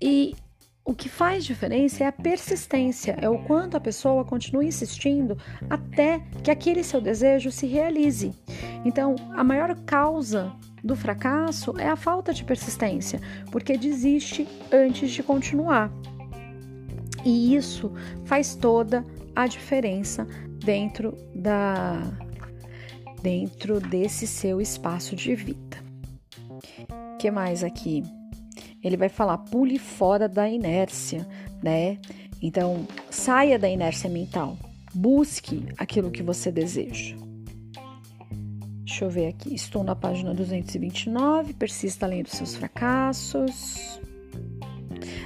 E 0.01 0.35
o 0.89 0.95
que 0.95 1.07
faz 1.07 1.45
diferença 1.45 2.03
é 2.03 2.07
a 2.07 2.11
persistência, 2.11 3.15
é 3.21 3.29
o 3.29 3.37
quanto 3.43 3.77
a 3.77 3.79
pessoa 3.79 4.25
continua 4.25 4.65
insistindo 4.65 5.37
até 5.69 6.19
que 6.43 6.49
aquele 6.49 6.83
seu 6.83 6.99
desejo 6.99 7.51
se 7.51 7.67
realize. 7.67 8.33
Então, 8.83 9.13
a 9.35 9.43
maior 9.43 9.75
causa 9.85 10.51
do 10.83 10.95
fracasso 10.95 11.75
é 11.77 11.87
a 11.87 11.95
falta 11.95 12.33
de 12.33 12.43
persistência, 12.43 13.21
porque 13.51 13.77
desiste 13.77 14.47
antes 14.71 15.11
de 15.11 15.21
continuar. 15.21 15.91
E 17.23 17.55
isso 17.55 17.93
faz 18.25 18.55
toda 18.55 19.05
a 19.35 19.45
diferença 19.45 20.25
dentro 20.57 21.15
da 21.35 22.01
dentro 23.21 23.79
desse 23.79 24.25
seu 24.25 24.59
espaço 24.59 25.15
de 25.15 25.35
vida. 25.35 25.77
Que 27.19 27.29
mais 27.29 27.63
aqui? 27.63 28.01
Ele 28.83 28.97
vai 28.97 29.09
falar 29.09 29.37
pule 29.37 29.77
fora 29.77 30.27
da 30.27 30.49
inércia, 30.49 31.27
né? 31.61 31.97
Então, 32.41 32.87
saia 33.09 33.59
da 33.59 33.69
inércia 33.69 34.09
mental. 34.09 34.57
Busque 34.93 35.65
aquilo 35.77 36.09
que 36.09 36.23
você 36.23 36.51
deseja. 36.51 37.15
Deixa 38.83 39.05
eu 39.05 39.09
ver 39.09 39.27
aqui. 39.27 39.53
Estou 39.53 39.83
na 39.83 39.95
página 39.95 40.33
229. 40.33 41.53
Persista 41.53 42.05
além 42.05 42.23
dos 42.23 42.31
seus 42.31 42.55
fracassos. 42.55 43.99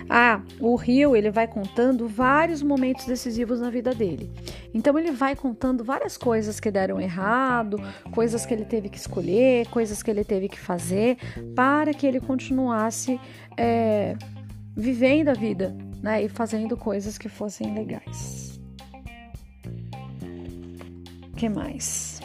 Ah, 0.09 0.41
o 0.59 0.75
Rio 0.75 1.15
ele 1.15 1.31
vai 1.31 1.47
contando 1.47 2.07
vários 2.07 2.61
momentos 2.61 3.05
decisivos 3.05 3.61
na 3.61 3.69
vida 3.69 3.93
dele. 3.93 4.29
Então 4.73 4.97
ele 4.97 5.11
vai 5.11 5.35
contando 5.35 5.83
várias 5.83 6.17
coisas 6.17 6.59
que 6.59 6.71
deram 6.71 6.99
errado, 6.99 7.77
coisas 8.11 8.45
que 8.45 8.53
ele 8.53 8.65
teve 8.65 8.89
que 8.89 8.97
escolher, 8.97 9.67
coisas 9.67 10.01
que 10.01 10.09
ele 10.09 10.23
teve 10.23 10.49
que 10.49 10.59
fazer 10.59 11.17
para 11.55 11.93
que 11.93 12.07
ele 12.07 12.19
continuasse 12.19 13.19
é, 13.55 14.15
vivendo 14.75 15.29
a 15.29 15.33
vida, 15.33 15.75
né? 16.01 16.23
E 16.23 16.29
fazendo 16.29 16.75
coisas 16.75 17.17
que 17.17 17.29
fossem 17.29 17.73
legais. 17.73 18.59
Que 21.35 21.49
mais? 21.49 22.19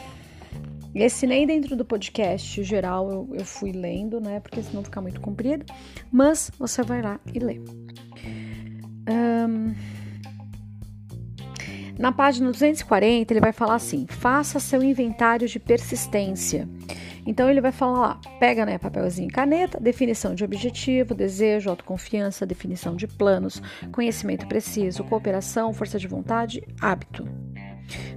Esse 0.94 1.26
nem 1.26 1.46
dentro 1.46 1.76
do 1.76 1.84
podcast 1.84 2.62
geral 2.64 3.11
eu, 3.11 3.28
eu 3.34 3.44
fui 3.44 3.72
lendo, 3.72 4.20
né? 4.20 4.40
Porque 4.40 4.62
senão 4.62 4.82
fica 4.82 5.00
muito 5.00 5.20
comprido. 5.20 5.64
Mas 6.11 6.50
você 6.58 6.82
vai 6.82 7.02
lá 7.02 7.20
e 7.32 7.38
lê. 7.38 7.61
Um, 9.08 9.74
na 11.98 12.12
página 12.12 12.50
240, 12.50 13.32
ele 13.32 13.40
vai 13.40 13.52
falar 13.52 13.74
assim: 13.74 14.06
faça 14.08 14.61
seu 14.61 14.82
inventário 14.82 15.48
de 15.48 15.58
persistência. 15.58 16.68
Então 17.26 17.50
ele 17.50 17.61
vai 17.61 17.72
falar 17.72 18.18
pega 18.40 18.64
né, 18.64 18.78
papelzinho 18.78 19.28
e 19.28 19.30
caneta, 19.30 19.78
definição 19.78 20.34
de 20.34 20.44
objetivo, 20.44 21.14
desejo, 21.14 21.68
autoconfiança, 21.68 22.46
definição 22.46 22.96
de 22.96 23.06
planos, 23.06 23.61
conhecimento 23.92 24.46
preciso, 24.46 25.04
cooperação, 25.04 25.74
força 25.74 25.98
de 25.98 26.08
vontade, 26.08 26.62
hábito. 26.80 27.28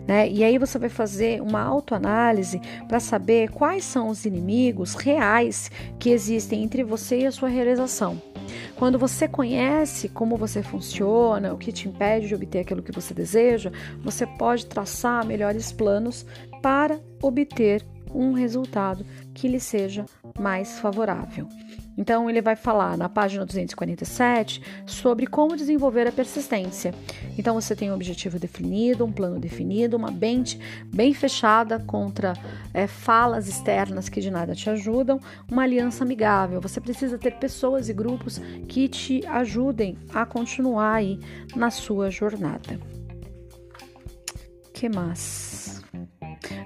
Né? 0.07 0.29
E 0.29 0.43
aí 0.43 0.57
você 0.57 0.79
vai 0.79 0.89
fazer 0.89 1.41
uma 1.41 1.61
autoanálise 1.61 2.61
para 2.87 2.99
saber 2.99 3.49
quais 3.49 3.83
são 3.83 4.07
os 4.07 4.25
inimigos 4.25 4.95
reais 4.95 5.69
que 5.99 6.09
existem 6.09 6.63
entre 6.63 6.83
você 6.83 7.21
e 7.21 7.25
a 7.25 7.31
sua 7.31 7.49
realização. 7.49 8.30
Quando 8.75 8.97
você 8.97 9.27
conhece 9.27 10.09
como 10.09 10.37
você 10.37 10.61
funciona, 10.63 11.53
o 11.53 11.57
que 11.57 11.71
te 11.71 11.87
impede 11.87 12.27
de 12.27 12.35
obter 12.35 12.59
aquilo 12.59 12.83
que 12.83 12.91
você 12.91 13.13
deseja, 13.13 13.71
você 14.03 14.25
pode 14.25 14.65
traçar 14.65 15.25
melhores 15.25 15.71
planos 15.71 16.25
para 16.61 16.99
obter 17.21 17.85
um 18.13 18.33
resultado 18.33 19.05
que 19.33 19.47
lhe 19.47 19.59
seja 19.59 20.05
mais 20.39 20.79
favorável. 20.79 21.47
Então, 22.01 22.27
ele 22.27 22.41
vai 22.41 22.55
falar 22.55 22.97
na 22.97 23.07
página 23.07 23.45
247 23.45 24.59
sobre 24.87 25.27
como 25.27 25.55
desenvolver 25.55 26.07
a 26.07 26.11
persistência. 26.11 26.95
Então, 27.37 27.53
você 27.53 27.75
tem 27.75 27.91
um 27.91 27.93
objetivo 27.93 28.39
definido, 28.39 29.05
um 29.05 29.11
plano 29.11 29.39
definido, 29.39 29.97
uma 29.97 30.09
mente 30.09 30.59
bem 30.87 31.13
fechada 31.13 31.77
contra 31.77 32.33
é, 32.73 32.87
falas 32.87 33.47
externas 33.47 34.09
que 34.09 34.19
de 34.19 34.31
nada 34.31 34.55
te 34.55 34.67
ajudam, 34.67 35.19
uma 35.47 35.61
aliança 35.61 36.03
amigável. 36.03 36.59
Você 36.59 36.81
precisa 36.81 37.19
ter 37.19 37.35
pessoas 37.35 37.87
e 37.87 37.93
grupos 37.93 38.41
que 38.67 38.87
te 38.87 39.23
ajudem 39.27 39.95
a 40.11 40.25
continuar 40.25 40.95
aí 40.95 41.19
na 41.55 41.69
sua 41.69 42.09
jornada. 42.09 42.79
que 44.73 44.89
mais? 44.89 45.80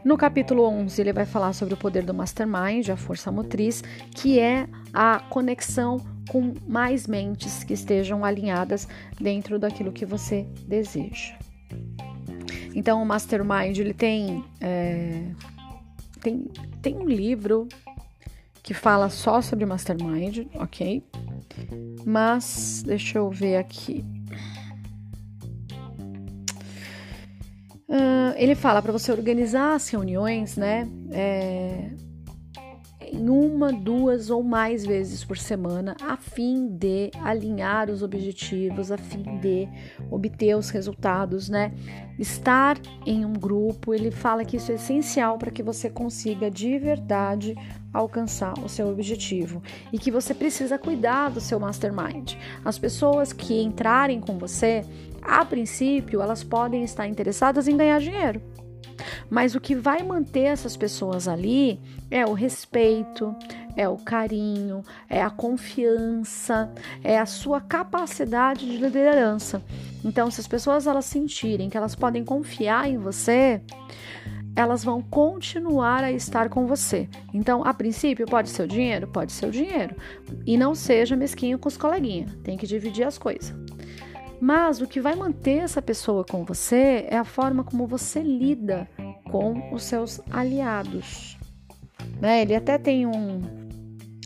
No 0.04 0.18
capítulo 0.18 0.64
11, 0.64 1.02
ele 1.02 1.14
vai 1.14 1.26
falar 1.26 1.54
sobre 1.54 1.74
o 1.74 1.78
poder 1.78 2.04
do 2.04 2.14
mastermind, 2.14 2.90
a 2.90 2.98
força 2.98 3.32
motriz, 3.32 3.84
que 4.12 4.40
é 4.40 4.68
a 4.94 5.20
conexão 5.30 6.00
com 6.30 6.54
mais 6.68 7.08
mentes 7.08 7.64
que 7.64 7.74
estejam 7.74 8.24
alinhadas 8.24 8.88
dentro 9.20 9.60
daquilo 9.60 9.92
que 9.92 10.06
você 10.06 10.46
deseja. 10.68 11.38
Então, 12.74 13.02
o 13.02 13.06
mastermind 13.06 13.78
ele 13.78 13.94
tem, 13.94 14.44
é, 14.60 15.24
tem 16.22 16.46
tem 16.86 16.96
um 16.98 17.06
livro 17.08 17.68
que 18.62 18.72
fala 18.72 19.10
só 19.10 19.42
sobre 19.42 19.66
mastermind, 19.66 20.46
ok? 20.54 21.04
Mas 22.06 22.84
deixa 22.86 23.18
eu 23.18 23.28
ver 23.32 23.58
aqui. 23.58 24.06
Ele 28.36 28.56
fala 28.56 28.82
para 28.82 28.92
você 28.92 29.12
organizar 29.12 29.76
as 29.76 29.90
reuniões, 29.90 30.56
né? 30.58 30.88
É, 31.12 31.90
uma, 33.18 33.72
duas 33.72 34.30
ou 34.30 34.44
mais 34.44 34.86
vezes 34.86 35.24
por 35.24 35.38
semana, 35.38 35.96
a 36.02 36.18
fim 36.18 36.68
de 36.68 37.12
alinhar 37.24 37.90
os 37.90 38.02
objetivos, 38.02 38.92
a 38.92 38.98
fim 38.98 39.38
de 39.40 39.68
obter 40.10 40.56
os 40.56 40.70
resultados, 40.70 41.50
né? 41.50 41.72
Estar 42.18 42.78
em 43.06 43.26
um 43.26 43.34
grupo, 43.34 43.94
ele 43.94 44.12
fala 44.12 44.46
que 44.46 44.58
isso 44.58 44.72
é 44.72 44.76
essencial 44.76 45.38
para 45.38 45.52
que 45.52 45.62
você 45.62 45.90
consiga 45.90 46.50
de 46.50 46.78
verdade 46.78 47.56
alcançar 47.94 48.54
o 48.60 48.70
seu 48.70 48.90
objetivo 48.90 49.62
e 49.92 49.98
que 49.98 50.12
você 50.12 50.34
precisa 50.34 50.78
cuidar 50.78 51.30
do 51.30 51.40
seu 51.40 51.60
mastermind. 51.60 52.36
As 52.64 52.78
pessoas 52.78 53.32
que 53.32 53.62
entrarem 53.62 54.20
com 54.20 54.38
você, 54.38 54.84
a 55.22 55.44
princípio, 55.46 56.22
elas 56.22 56.44
podem 56.44 56.84
estar 56.84 57.08
interessadas 57.08 57.68
em 57.68 57.78
ganhar 57.78 58.00
dinheiro. 58.00 58.42
Mas 59.30 59.56
o 59.56 59.62
que 59.62 59.76
vai 59.76 60.04
manter 60.04 60.46
essas 60.46 60.76
pessoas 60.78 61.28
ali 61.28 61.80
é 62.10 62.26
o 62.26 62.34
respeito, 62.34 63.36
é 63.76 63.88
o 63.90 63.98
carinho, 63.98 64.84
é 65.10 65.22
a 65.22 65.30
confiança, 65.30 66.72
é 67.04 67.20
a 67.20 67.26
sua 67.26 67.60
capacidade 67.60 68.66
de 68.66 68.78
liderança. 68.78 69.62
Então, 70.04 70.30
se 70.32 70.40
as 70.40 70.48
pessoas 70.48 70.88
elas 70.88 71.06
sentirem 71.06 71.70
que 71.70 71.78
elas 71.78 71.96
podem 71.96 72.24
confiar 72.24 72.90
em 72.90 72.98
você, 72.98 73.62
elas 74.56 74.84
vão 74.84 75.02
continuar 75.02 76.04
a 76.04 76.12
estar 76.12 76.48
com 76.50 76.66
você. 76.66 77.10
Então, 77.34 77.64
a 77.66 77.74
princípio, 77.74 78.26
pode 78.26 78.50
ser 78.50 78.64
o 78.64 78.68
dinheiro? 78.68 79.08
Pode 79.08 79.34
ser 79.34 79.48
o 79.48 79.52
dinheiro. 79.52 79.96
E 80.46 80.58
não 80.58 80.74
seja 80.74 81.16
mesquinho 81.16 81.60
com 81.60 81.68
os 81.68 81.76
coleguinhas. 81.76 82.32
Tem 82.44 82.56
que 82.56 82.66
dividir 82.66 83.06
as 83.06 83.18
coisas. 83.18 83.54
Mas 84.40 84.82
o 84.82 84.88
que 84.88 85.00
vai 85.00 85.16
manter 85.16 85.60
essa 85.60 85.82
pessoa 85.82 86.24
com 86.24 86.44
você 86.44 87.06
é 87.10 87.18
a 87.18 87.24
forma 87.24 87.64
como 87.64 87.88
você 87.88 88.22
lida 88.22 88.88
com 89.32 89.74
os 89.74 89.84
seus 89.84 90.22
aliados. 90.32 91.38
Né? 92.22 92.42
Ele 92.42 92.56
até 92.56 92.78
tem 92.78 93.06
um, 93.06 93.42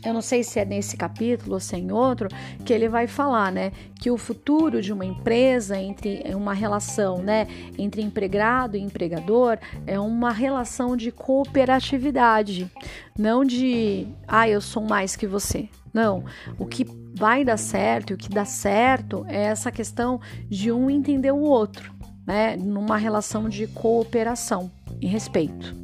eu 0.04 0.14
não 0.14 0.22
sei 0.22 0.42
se 0.42 0.58
é 0.58 0.64
nesse 0.64 0.96
capítulo 0.96 1.54
ou 1.54 1.60
se 1.60 1.74
é 1.74 1.78
em 1.78 1.92
outro, 1.92 2.28
que 2.64 2.72
ele 2.72 2.88
vai 2.88 3.06
falar, 3.06 3.52
né, 3.52 3.70
que 4.00 4.10
o 4.10 4.16
futuro 4.16 4.80
de 4.80 4.92
uma 4.92 5.04
empresa 5.04 5.78
entre 5.78 6.22
uma 6.34 6.54
relação, 6.54 7.18
né, 7.18 7.46
entre 7.78 8.00
empregado 8.00 8.76
e 8.76 8.80
empregador 8.80 9.58
é 9.86 10.00
uma 10.00 10.32
relação 10.32 10.96
de 10.96 11.12
cooperatividade, 11.12 12.70
não 13.18 13.44
de, 13.44 14.06
ah, 14.26 14.48
eu 14.48 14.60
sou 14.60 14.82
mais 14.82 15.16
que 15.16 15.26
você. 15.26 15.68
Não, 15.92 16.24
o 16.58 16.66
que 16.66 16.86
vai 17.14 17.44
dar 17.44 17.56
certo 17.56 18.10
e 18.10 18.14
o 18.14 18.16
que 18.16 18.28
dá 18.28 18.44
certo 18.44 19.24
é 19.28 19.44
essa 19.44 19.70
questão 19.70 20.20
de 20.48 20.70
um 20.70 20.88
entender 20.88 21.32
o 21.32 21.40
outro, 21.40 21.92
né, 22.26 22.56
numa 22.56 22.96
relação 22.96 23.48
de 23.48 23.66
cooperação 23.66 24.70
e 25.00 25.06
respeito. 25.06 25.74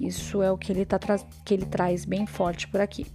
Isso 0.00 0.42
é 0.42 0.52
o 0.52 0.58
que 0.58 0.70
ele, 0.70 0.84
tá 0.84 0.98
que 1.44 1.54
ele 1.54 1.66
traz 1.66 2.04
bem 2.04 2.26
forte 2.26 2.68
por 2.68 2.80
aqui. 2.80 3.06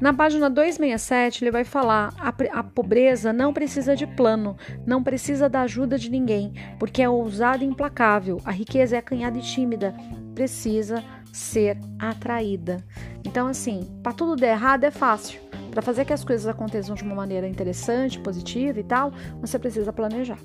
Na 0.00 0.12
página 0.12 0.48
267, 0.48 1.44
ele 1.44 1.50
vai 1.50 1.64
falar: 1.64 2.12
a, 2.18 2.28
a, 2.58 2.62
pobreza 2.62 3.32
não 3.32 3.52
precisa 3.52 3.96
de 3.96 4.06
plano, 4.06 4.56
não 4.86 5.02
precisa 5.02 5.48
da 5.48 5.62
ajuda 5.62 5.98
de 5.98 6.10
ninguém, 6.10 6.52
porque 6.78 7.02
é 7.02 7.08
ousada 7.08 7.64
e 7.64 7.66
implacável. 7.66 8.40
A 8.44 8.50
riqueza 8.50 8.96
é 8.96 8.98
acanhada 8.98 9.38
e 9.38 9.42
tímida, 9.42 9.94
precisa 10.34 11.02
ser 11.32 11.78
atraída. 11.98 12.84
Então, 13.24 13.46
assim, 13.46 13.88
para 14.02 14.12
tudo 14.12 14.36
der 14.36 14.52
errado 14.52 14.84
é 14.84 14.90
fácil. 14.90 15.49
Para 15.70 15.82
fazer 15.82 16.04
que 16.04 16.12
as 16.12 16.24
coisas 16.24 16.46
aconteçam 16.46 16.94
de 16.94 17.02
uma 17.02 17.14
maneira 17.14 17.46
interessante, 17.46 18.18
positiva 18.18 18.78
e 18.80 18.84
tal, 18.84 19.12
você 19.40 19.58
precisa 19.58 19.92
planejar. 19.92 20.38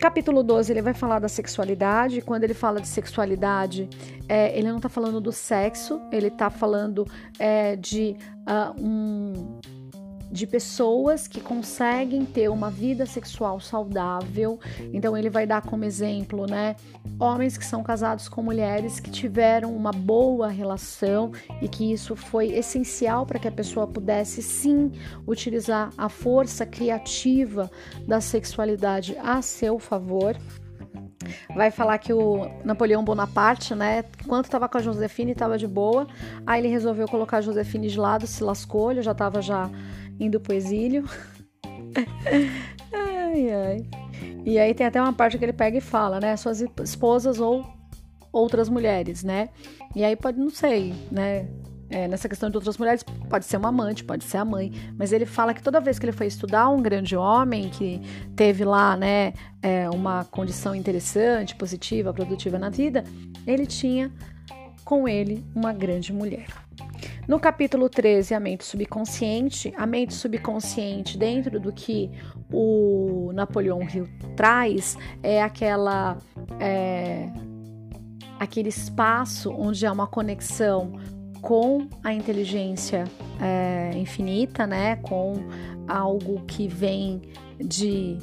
Capítulo 0.00 0.42
12, 0.42 0.72
ele 0.72 0.80
vai 0.80 0.94
falar 0.94 1.18
da 1.18 1.28
sexualidade. 1.28 2.22
Quando 2.22 2.44
ele 2.44 2.54
fala 2.54 2.80
de 2.80 2.88
sexualidade, 2.88 3.86
é, 4.26 4.56
ele 4.56 4.68
não 4.68 4.76
está 4.76 4.88
falando 4.88 5.20
do 5.20 5.30
sexo, 5.30 6.00
ele 6.10 6.28
está 6.28 6.48
falando 6.48 7.06
é, 7.38 7.76
de 7.76 8.16
uh, 8.48 8.82
um 8.82 9.60
de 10.30 10.46
pessoas 10.46 11.26
que 11.26 11.40
conseguem 11.40 12.24
ter 12.24 12.48
uma 12.48 12.70
vida 12.70 13.04
sexual 13.06 13.60
saudável. 13.60 14.58
Então 14.92 15.16
ele 15.16 15.28
vai 15.28 15.46
dar 15.46 15.62
como 15.62 15.84
exemplo, 15.84 16.46
né, 16.46 16.76
homens 17.18 17.56
que 17.56 17.64
são 17.64 17.82
casados 17.82 18.28
com 18.28 18.42
mulheres 18.42 19.00
que 19.00 19.10
tiveram 19.10 19.74
uma 19.74 19.92
boa 19.92 20.48
relação 20.48 21.32
e 21.60 21.68
que 21.68 21.92
isso 21.92 22.14
foi 22.14 22.52
essencial 22.52 23.26
para 23.26 23.38
que 23.38 23.48
a 23.48 23.52
pessoa 23.52 23.86
pudesse 23.86 24.42
sim 24.42 24.92
utilizar 25.26 25.90
a 25.98 26.08
força 26.08 26.64
criativa 26.64 27.70
da 28.06 28.20
sexualidade 28.20 29.16
a 29.18 29.42
seu 29.42 29.78
favor 29.78 30.36
vai 31.54 31.70
falar 31.70 31.98
que 31.98 32.12
o 32.12 32.50
Napoleão 32.64 33.04
Bonaparte, 33.04 33.74
né, 33.74 34.04
enquanto 34.24 34.46
estava 34.46 34.68
com 34.68 34.78
a 34.78 34.80
Josefine, 34.80 35.32
estava 35.32 35.58
de 35.58 35.66
boa, 35.66 36.06
aí 36.46 36.60
ele 36.60 36.68
resolveu 36.68 37.06
colocar 37.06 37.38
a 37.38 37.40
Josefine 37.40 37.88
de 37.88 37.98
lado, 37.98 38.26
se 38.26 38.42
lascou, 38.42 38.90
ele 38.90 39.02
já 39.02 39.12
estava 39.12 39.42
já 39.42 39.70
indo 40.20 40.38
pro 40.38 40.54
exílio. 40.54 41.04
ai, 42.92 43.50
ai. 43.50 43.86
E 44.44 44.58
aí 44.58 44.74
tem 44.74 44.86
até 44.86 45.00
uma 45.00 45.12
parte 45.12 45.38
que 45.38 45.44
ele 45.44 45.52
pega 45.52 45.78
e 45.78 45.80
fala, 45.80 46.20
né? 46.20 46.36
Suas 46.36 46.60
esposas 46.60 47.40
ou 47.40 47.66
outras 48.32 48.68
mulheres, 48.68 49.24
né? 49.24 49.48
E 49.94 50.04
aí 50.04 50.14
pode, 50.14 50.38
não 50.38 50.50
sei, 50.50 50.94
né? 51.10 51.48
É, 51.92 52.06
nessa 52.06 52.28
questão 52.28 52.48
de 52.48 52.56
outras 52.56 52.78
mulheres, 52.78 53.02
pode 53.28 53.44
ser 53.44 53.56
uma 53.56 53.68
amante, 53.68 54.04
pode 54.04 54.22
ser 54.22 54.36
a 54.36 54.44
mãe, 54.44 54.72
mas 54.96 55.12
ele 55.12 55.26
fala 55.26 55.52
que 55.52 55.60
toda 55.60 55.80
vez 55.80 55.98
que 55.98 56.04
ele 56.04 56.12
foi 56.12 56.28
estudar 56.28 56.68
um 56.68 56.80
grande 56.80 57.16
homem 57.16 57.68
que 57.68 58.00
teve 58.36 58.64
lá, 58.64 58.96
né, 58.96 59.32
é, 59.60 59.90
uma 59.90 60.24
condição 60.24 60.72
interessante, 60.72 61.56
positiva, 61.56 62.14
produtiva 62.14 62.60
na 62.60 62.70
vida, 62.70 63.02
ele 63.44 63.66
tinha 63.66 64.12
com 64.84 65.08
ele 65.08 65.44
uma 65.52 65.72
grande 65.72 66.12
mulher. 66.12 66.46
No 67.26 67.38
capítulo 67.38 67.88
13, 67.88 68.34
a 68.34 68.40
mente 68.40 68.64
subconsciente, 68.64 69.72
a 69.76 69.86
mente 69.86 70.14
subconsciente, 70.14 71.16
dentro 71.16 71.60
do 71.60 71.72
que 71.72 72.10
o 72.52 73.30
Napoleão 73.32 73.82
Hill 73.82 74.08
traz, 74.36 74.96
é 75.22 75.42
aquela. 75.42 76.18
É, 76.58 77.28
aquele 78.38 78.70
espaço 78.70 79.50
onde 79.50 79.84
há 79.84 79.92
uma 79.92 80.06
conexão 80.06 80.98
com 81.42 81.86
a 82.02 82.12
inteligência 82.12 83.04
é, 83.40 83.96
infinita, 83.96 84.66
né? 84.66 84.96
Com 84.96 85.34
algo 85.86 86.44
que 86.46 86.66
vem 86.66 87.22
de 87.58 88.18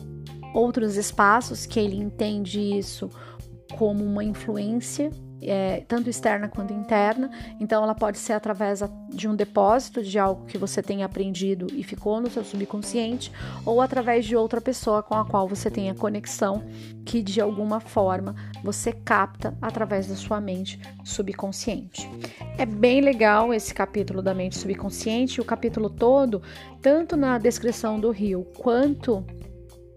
outros 0.54 0.98
espaços, 0.98 1.66
que 1.66 1.80
ele 1.80 1.96
entende 1.96 2.60
isso 2.60 3.10
como 3.78 4.04
uma 4.04 4.24
influência 4.24 5.12
é, 5.48 5.84
tanto 5.88 6.10
externa 6.10 6.48
quanto 6.48 6.74
interna. 6.74 7.30
Então, 7.60 7.84
ela 7.84 7.96
pode 7.96 8.18
ser 8.18 8.34
através 8.34 8.84
de 9.10 9.28
um 9.28 9.36
depósito 9.36 10.04
de 10.04 10.20
algo 10.20 10.46
que 10.46 10.58
você 10.58 10.82
tenha 10.82 11.06
aprendido 11.06 11.68
e 11.74 11.84
ficou 11.84 12.20
no 12.22 12.30
seu 12.30 12.44
subconsciente, 12.44 13.32
ou 13.66 13.82
através 13.82 14.26
de 14.26 14.36
outra 14.36 14.62
pessoa 14.62 15.02
com 15.02 15.16
a 15.16 15.26
qual 15.26 15.48
você 15.48 15.72
tenha 15.72 15.96
conexão, 15.96 16.64
que 17.06 17.22
de 17.22 17.40
alguma 17.40 17.80
forma 17.80 18.36
você 18.64 18.92
capta 18.92 19.58
através 19.62 20.08
da 20.08 20.16
sua 20.16 20.42
mente 20.42 20.80
subconsciente. 21.04 22.10
É 22.58 22.66
bem 22.66 23.02
legal 23.02 23.54
esse 23.54 23.74
capítulo 23.74 24.22
da 24.22 24.34
mente 24.34 24.58
subconsciente, 24.58 25.40
o 25.40 25.46
capítulo 25.46 25.90
todo, 25.90 26.42
tanto 26.82 27.16
na 27.16 27.38
descrição 27.38 28.00
do 28.00 28.12
rio 28.12 28.46
quanto 28.58 29.26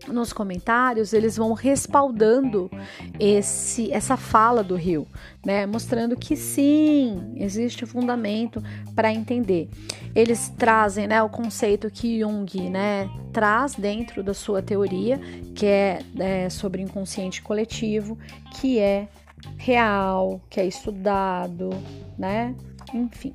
nos 0.09 0.33
comentários 0.33 1.13
eles 1.13 1.37
vão 1.37 1.53
respaldando 1.53 2.71
esse 3.19 3.93
essa 3.93 4.17
fala 4.17 4.63
do 4.63 4.75
Rio, 4.75 5.07
né, 5.45 5.67
mostrando 5.67 6.17
que 6.17 6.37
sim, 6.37 7.33
existe 7.37 7.85
fundamento 7.87 8.63
para 8.95 9.13
entender. 9.13 9.69
Eles 10.15 10.49
trazem, 10.57 11.07
né, 11.07 11.23
o 11.23 11.29
conceito 11.29 11.91
que 11.91 12.21
Jung, 12.21 12.71
né, 12.71 13.09
traz 13.33 13.75
dentro 13.75 14.23
da 14.23 14.35
sua 14.35 14.63
teoria, 14.63 15.19
que 15.55 15.67
é, 15.67 16.01
é 16.19 16.51
sobre 16.51 16.83
inconsciente 16.83 17.43
coletivo, 17.43 18.19
que 18.55 18.79
é 18.79 19.09
real, 19.57 20.41
que 20.51 20.61
é 20.61 20.67
estudado, 20.67 21.71
né? 22.19 22.55
Enfim 22.93 23.35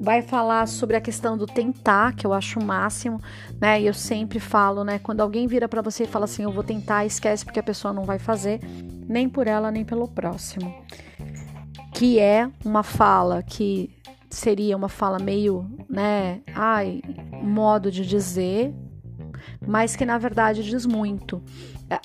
vai 0.00 0.22
falar 0.22 0.66
sobre 0.66 0.96
a 0.96 1.00
questão 1.00 1.36
do 1.36 1.46
tentar, 1.46 2.14
que 2.14 2.26
eu 2.26 2.32
acho 2.32 2.60
o 2.60 2.64
máximo, 2.64 3.20
né? 3.60 3.80
E 3.80 3.86
eu 3.86 3.94
sempre 3.94 4.38
falo, 4.38 4.84
né? 4.84 4.98
Quando 4.98 5.20
alguém 5.20 5.46
vira 5.46 5.68
para 5.68 5.82
você 5.82 6.04
e 6.04 6.06
fala 6.06 6.24
assim, 6.24 6.44
eu 6.44 6.52
vou 6.52 6.62
tentar, 6.62 7.04
esquece 7.04 7.44
porque 7.44 7.60
a 7.60 7.62
pessoa 7.62 7.92
não 7.92 8.04
vai 8.04 8.18
fazer, 8.18 8.60
nem 9.08 9.28
por 9.28 9.46
ela, 9.46 9.70
nem 9.70 9.84
pelo 9.84 10.08
próximo. 10.08 10.74
Que 11.94 12.18
é 12.18 12.48
uma 12.64 12.82
fala 12.82 13.42
que 13.42 13.90
seria 14.30 14.76
uma 14.76 14.88
fala 14.88 15.18
meio, 15.18 15.66
né? 15.88 16.40
Ai, 16.54 17.00
modo 17.42 17.90
de 17.90 18.06
dizer, 18.06 18.72
mas 19.66 19.96
que 19.96 20.04
na 20.04 20.18
verdade 20.18 20.62
diz 20.62 20.86
muito. 20.86 21.42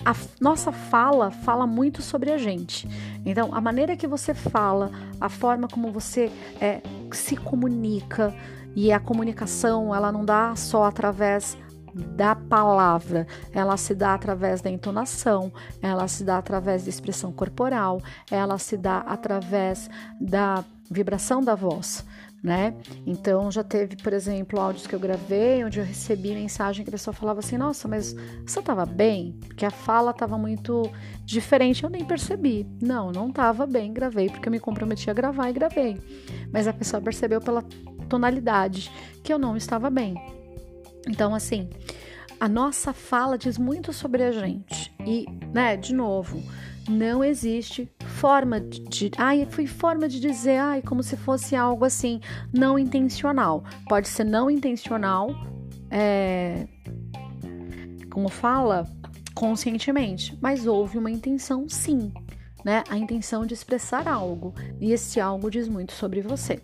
A 0.06 0.16
nossa 0.40 0.72
fala 0.72 1.30
fala 1.30 1.68
muito 1.68 2.02
sobre 2.02 2.32
a 2.32 2.38
gente. 2.38 2.88
Então, 3.26 3.54
a 3.54 3.60
maneira 3.60 3.98
que 3.98 4.08
você 4.08 4.34
fala, 4.34 4.92
a 5.20 5.28
forma 5.28 5.68
como 5.68 5.92
você 5.92 6.32
é, 6.62 6.82
se 7.12 7.36
comunica, 7.36 8.34
e 8.76 8.92
a 8.92 9.00
comunicação 9.00 9.94
ela 9.94 10.12
não 10.12 10.26
dá 10.26 10.56
só 10.56 10.86
através 10.86 11.58
da 11.94 12.36
palavra, 12.36 13.28
ela 13.54 13.78
se 13.78 13.94
dá 13.94 14.16
através 14.16 14.62
da 14.62 14.70
entonação, 14.70 15.54
ela 15.80 16.08
se 16.08 16.24
dá 16.24 16.40
através 16.40 16.84
da 16.84 16.90
expressão 16.90 17.32
corporal, 17.32 18.02
ela 18.32 18.58
se 18.58 18.76
dá 18.76 19.00
através 19.00 19.90
da 20.20 20.64
vibração 20.90 21.44
da 21.44 21.54
voz 21.54 22.04
né? 22.44 22.76
Então 23.08 23.50
já 23.50 23.64
teve, 23.64 23.96
por 23.96 24.12
exemplo, 24.12 24.60
áudios 24.60 24.86
que 24.86 24.94
eu 24.94 25.00
gravei 25.00 25.64
onde 25.64 25.80
eu 25.80 25.86
recebi 25.86 26.34
mensagem 26.34 26.84
que 26.84 26.90
a 26.90 26.92
pessoa 26.92 27.14
falava 27.14 27.40
assim: 27.40 27.58
"Nossa, 27.58 27.88
mas 27.88 28.14
você 28.46 28.60
estava 28.60 28.86
bem?" 28.86 29.40
Porque 29.48 29.66
a 29.66 29.72
fala 29.72 30.12
estava 30.12 30.38
muito 30.38 30.92
diferente, 31.24 31.86
eu 31.86 31.90
nem 31.90 32.04
percebi. 32.04 32.68
Não, 32.82 33.12
não 33.12 33.30
estava 33.30 33.66
bem, 33.66 33.94
gravei 33.94 34.30
porque 34.30 34.50
eu 34.50 34.52
me 34.52 34.60
comprometi 34.60 35.10
a 35.10 35.14
gravar 35.14 35.50
e 35.50 35.54
gravei. 35.54 35.98
Mas 36.52 36.68
a 36.68 36.74
pessoa 36.74 37.02
percebeu 37.02 37.40
pela 37.40 37.64
tonalidade 38.10 38.92
que 39.24 39.32
eu 39.32 39.40
não 39.40 39.56
estava 39.56 39.90
bem. 39.90 40.16
Então, 41.08 41.34
assim, 41.34 41.70
a 42.40 42.50
nossa 42.50 42.92
fala 42.92 43.38
diz 43.38 43.58
muito 43.58 43.94
sobre 43.94 44.22
a 44.22 44.32
gente. 44.32 44.94
E, 45.06 45.26
né, 45.54 45.78
de 45.78 45.94
novo, 45.94 46.42
Não 46.90 47.24
existe 47.24 47.90
forma 48.06 48.60
de. 48.60 49.12
Ai, 49.18 49.48
foi 49.50 49.66
forma 49.66 50.08
de 50.08 50.20
dizer, 50.20 50.58
ai, 50.58 50.82
como 50.82 51.02
se 51.02 51.16
fosse 51.16 51.56
algo 51.56 51.86
assim, 51.86 52.20
não 52.52 52.78
intencional. 52.78 53.64
Pode 53.88 54.08
ser 54.08 54.26
não 54.26 54.50
intencional, 54.50 55.30
é, 55.90 56.68
como 58.12 58.28
fala, 58.28 58.86
conscientemente, 59.34 60.38
mas 60.42 60.68
houve 60.68 60.98
uma 60.98 61.10
intenção 61.10 61.68
sim, 61.70 62.12
né? 62.66 62.84
A 62.90 62.98
intenção 62.98 63.46
de 63.46 63.54
expressar 63.54 64.08
algo. 64.08 64.54
E 64.80 64.92
esse 64.92 65.20
algo 65.20 65.50
diz 65.50 65.68
muito 65.68 65.94
sobre 65.94 66.22
você, 66.22 66.62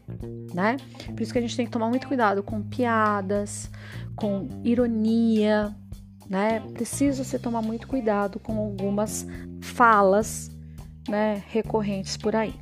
né? 0.54 0.78
Por 1.08 1.22
isso 1.22 1.32
que 1.32 1.40
a 1.40 1.42
gente 1.42 1.56
tem 1.56 1.66
que 1.66 1.72
tomar 1.72 1.88
muito 1.88 2.08
cuidado 2.08 2.44
com 2.44 2.62
piadas, 2.62 3.72
com 4.16 4.48
ironia, 4.64 5.74
né? 6.30 6.62
Precisa 6.74 7.24
se 7.24 7.39
tomar 7.39 7.62
muito 7.62 7.88
cuidado 7.88 8.39
com 8.39 8.58
algumas 8.58 9.26
falas, 9.62 10.52
né, 11.08 11.44
recorrentes 11.48 12.15
por 12.15 12.36
aí. 12.36 12.54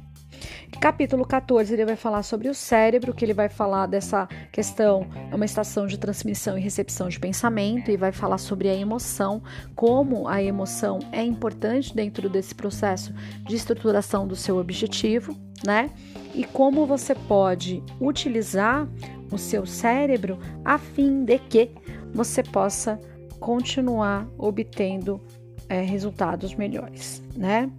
Capítulo 0.79 1.25
14, 1.25 1.73
ele 1.73 1.85
vai 1.85 1.95
falar 1.95 2.21
sobre 2.21 2.49
o 2.49 2.53
cérebro, 2.53 3.13
que 3.13 3.25
ele 3.25 3.33
vai 3.33 3.49
falar 3.49 3.87
dessa 3.87 4.27
questão, 4.51 5.07
é 5.31 5.35
uma 5.35 5.45
estação 5.45 5.87
de 5.87 5.97
transmissão 5.97 6.55
e 6.57 6.61
recepção 6.61 7.09
de 7.09 7.19
pensamento, 7.19 7.89
e 7.89 7.97
vai 7.97 8.11
falar 8.11 8.37
sobre 8.37 8.69
a 8.69 8.75
emoção, 8.75 9.41
como 9.75 10.27
a 10.27 10.41
emoção 10.41 10.99
é 11.11 11.23
importante 11.23 11.95
dentro 11.95 12.29
desse 12.29 12.53
processo 12.53 13.11
de 13.47 13.55
estruturação 13.55 14.27
do 14.27 14.35
seu 14.35 14.57
objetivo, 14.57 15.35
né? 15.65 15.89
E 16.35 16.43
como 16.43 16.85
você 16.85 17.15
pode 17.15 17.81
utilizar 17.99 18.87
o 19.31 19.37
seu 19.37 19.65
cérebro 19.65 20.37
a 20.63 20.77
fim 20.77 21.25
de 21.25 21.39
que 21.39 21.71
você 22.13 22.43
possa 22.43 22.99
continuar 23.39 24.27
obtendo 24.37 25.21
é, 25.69 25.81
resultados 25.81 26.53
melhores, 26.55 27.21
né? 27.35 27.69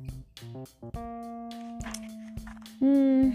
Hum. 2.81 3.33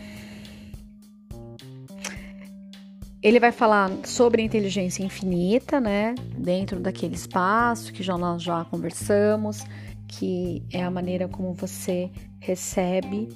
Ele 3.22 3.40
vai 3.40 3.52
falar 3.52 3.90
sobre 4.04 4.42
inteligência 4.42 5.04
infinita, 5.04 5.80
né? 5.80 6.14
Dentro 6.38 6.80
daquele 6.80 7.16
espaço 7.16 7.94
que 7.94 8.04
já 8.04 8.18
nós 8.18 8.44
já 8.44 8.66
conversamos, 8.66 9.64
que 10.08 10.62
é 10.72 10.84
a 10.84 10.92
maneira 10.92 11.28
como 11.28 11.54
você 11.54 12.12
recebe 12.40 13.30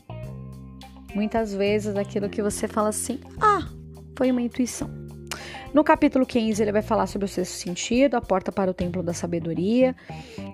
muitas 1.16 1.54
vezes 1.54 1.96
aquilo 1.96 2.30
que 2.30 2.42
você 2.42 2.68
fala 2.68 2.90
assim: 2.90 3.20
"Ah, 3.40 3.68
foi 4.18 4.30
uma 4.30 4.42
intuição". 4.42 5.07
No 5.74 5.84
capítulo 5.84 6.26
15, 6.26 6.62
ele 6.62 6.72
vai 6.72 6.82
falar 6.82 7.08
sobre 7.08 7.26
o 7.26 7.28
sexto 7.28 7.54
sentido, 7.54 8.16
a 8.16 8.22
porta 8.22 8.52
para 8.52 8.72
o 8.72 8.74
templo 8.74 9.04
da 9.04 9.14
sabedoria, 9.14 9.96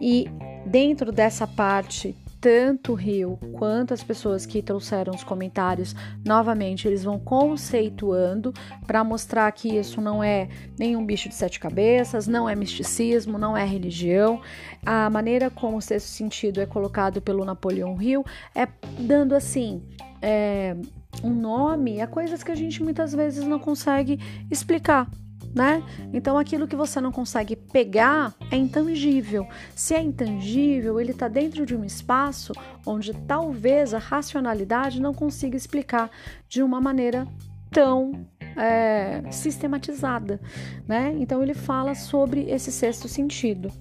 e 0.02 0.28
dentro 0.66 1.12
dessa 1.12 1.48
parte 1.48 2.16
tanto 2.44 2.92
o 2.92 2.96
Rio 2.96 3.40
quanto 3.54 3.94
as 3.94 4.04
pessoas 4.04 4.46
que 4.46 4.62
trouxeram 4.62 5.16
os 5.16 5.24
comentários, 5.24 5.96
novamente, 6.26 6.86
eles 6.86 7.02
vão 7.02 7.18
conceituando 7.18 8.54
para 8.86 9.02
mostrar 9.02 9.50
que 9.54 9.70
isso 9.70 10.02
não 10.02 10.22
é 10.22 10.50
nenhum 10.78 11.06
bicho 11.06 11.30
de 11.30 11.36
sete 11.36 11.58
cabeças, 11.58 12.28
não 12.28 12.50
é 12.50 12.54
misticismo, 12.54 13.38
não 13.38 13.56
é 13.56 13.64
religião. 13.64 14.42
A 14.86 15.10
maneira 15.10 15.50
como 15.50 15.78
o 15.78 15.82
sexto 15.82 16.08
sentido 16.08 16.60
é 16.60 16.66
colocado 16.66 17.22
pelo 17.22 17.46
Napoleão 17.46 18.02
Hill 18.02 18.26
é 18.54 18.68
dando 19.00 19.36
assim. 19.36 19.82
É, 20.22 20.76
um 21.24 21.34
nome 21.34 22.02
a 22.02 22.08
coisas 22.08 22.44
que 22.44 22.52
a 22.52 22.56
gente 22.56 22.82
muitas 22.82 23.14
vezes 23.14 23.46
não 23.46 23.60
consegue 23.60 24.20
explicar 24.50 25.10
né? 25.54 25.84
Então 26.12 26.38
aquilo 26.38 26.68
que 26.68 26.76
você 26.76 27.00
não 27.00 27.12
consegue 27.12 27.56
pegar 27.56 28.34
é 28.50 28.56
intangível. 28.56 29.48
Se 29.76 29.94
é 29.94 30.02
intangível, 30.02 31.00
ele 31.00 31.12
está 31.12 31.28
dentro 31.28 31.66
de 31.66 31.76
um 31.76 31.84
espaço 31.84 32.54
onde 32.86 33.14
talvez 33.28 33.94
a 33.94 34.00
racionalidade 34.00 35.02
não 35.02 35.14
consiga 35.14 35.56
explicar 35.56 36.10
de 36.50 36.64
uma 36.64 36.82
maneira 36.82 37.28
tão 37.70 38.26
é, 38.56 39.24
sistematizada, 39.32 40.40
né? 40.88 41.16
Então 41.20 41.42
ele 41.42 41.54
fala 41.54 41.96
sobre 41.96 42.50
esse 42.50 42.72
sexto 42.72 43.08
sentido 43.08 43.72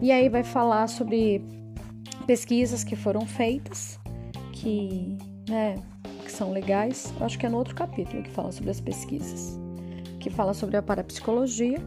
e 0.00 0.10
aí 0.10 0.28
vai 0.28 0.42
falar 0.42 0.86
sobre 0.86 1.42
pesquisas 2.26 2.84
que 2.84 2.96
foram 2.96 3.26
feitas, 3.26 3.98
que, 4.52 5.18
né, 5.48 5.76
que 6.32 6.38
são 6.38 6.50
legais. 6.50 7.12
Eu 7.20 7.26
acho 7.26 7.38
que 7.38 7.44
é 7.44 7.48
no 7.48 7.58
outro 7.58 7.74
capítulo 7.74 8.22
que 8.22 8.30
fala 8.30 8.50
sobre 8.50 8.70
as 8.70 8.80
pesquisas 8.80 9.60
que 10.18 10.30
fala 10.30 10.54
sobre 10.54 10.76
a 10.76 10.82
parapsicologia. 10.82 11.78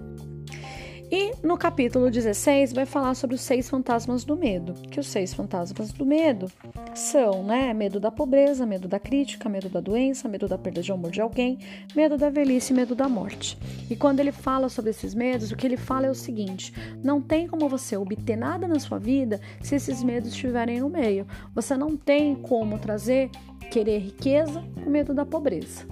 E 1.11 1.33
no 1.43 1.55
capítulo 1.55 2.09
16 2.09 2.73
vai 2.73 2.85
falar 2.85 3.13
sobre 3.13 3.35
os 3.35 3.41
seis 3.41 3.69
fantasmas 3.69 4.23
do 4.23 4.35
medo, 4.35 4.73
que 4.89 4.99
os 4.99 5.07
seis 5.07 5.33
fantasmas 5.33 5.91
do 5.91 6.03
medo 6.05 6.51
são, 6.95 7.43
né, 7.43 7.73
medo 7.73 7.99
da 7.99 8.09
pobreza, 8.09 8.65
medo 8.65 8.87
da 8.87 8.99
crítica, 8.99 9.47
medo 9.47 9.69
da 9.69 9.79
doença, 9.79 10.27
medo 10.27 10.47
da 10.47 10.57
perda 10.57 10.81
de 10.81 10.91
amor 10.91 11.11
de 11.11 11.21
alguém, 11.21 11.59
medo 11.95 12.17
da 12.17 12.29
velhice 12.29 12.73
e 12.73 12.75
medo 12.75 12.95
da 12.95 13.07
morte. 13.07 13.55
E 13.89 13.95
quando 13.95 14.19
ele 14.19 14.31
fala 14.31 14.67
sobre 14.67 14.89
esses 14.91 15.13
medos, 15.13 15.51
o 15.51 15.55
que 15.55 15.67
ele 15.67 15.77
fala 15.77 16.07
é 16.07 16.09
o 16.09 16.15
seguinte: 16.15 16.73
não 17.03 17.21
tem 17.21 17.47
como 17.47 17.69
você 17.69 17.95
obter 17.95 18.35
nada 18.35 18.67
na 18.67 18.79
sua 18.79 18.97
vida 18.97 19.39
se 19.61 19.75
esses 19.75 20.01
medos 20.01 20.29
estiverem 20.29 20.79
no 20.79 20.89
meio. 20.89 21.27
Você 21.53 21.77
não 21.77 21.95
tem 21.95 22.35
como 22.35 22.79
trazer 22.79 23.29
querer 23.69 23.99
riqueza 23.99 24.63
com 24.83 24.89
medo 24.89 25.13
da 25.13 25.25
pobreza. 25.25 25.85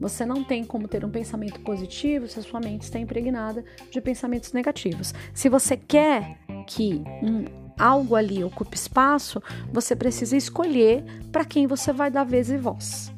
Você 0.00 0.26
não 0.26 0.44
tem 0.44 0.64
como 0.64 0.88
ter 0.88 1.04
um 1.04 1.10
pensamento 1.10 1.60
positivo 1.60 2.28
se 2.28 2.38
a 2.38 2.42
sua 2.42 2.60
mente 2.60 2.82
está 2.82 2.98
impregnada 2.98 3.64
de 3.90 4.00
pensamentos 4.00 4.52
negativos. 4.52 5.14
Se 5.32 5.48
você 5.48 5.76
quer 5.76 6.38
que 6.66 7.02
um, 7.22 7.44
algo 7.78 8.14
ali 8.16 8.42
ocupe 8.42 8.76
espaço, 8.76 9.42
você 9.72 9.94
precisa 9.94 10.36
escolher 10.36 11.04
para 11.30 11.44
quem 11.44 11.66
você 11.66 11.92
vai 11.92 12.10
dar 12.10 12.24
vez 12.24 12.50
e 12.50 12.56
voz. 12.56 13.12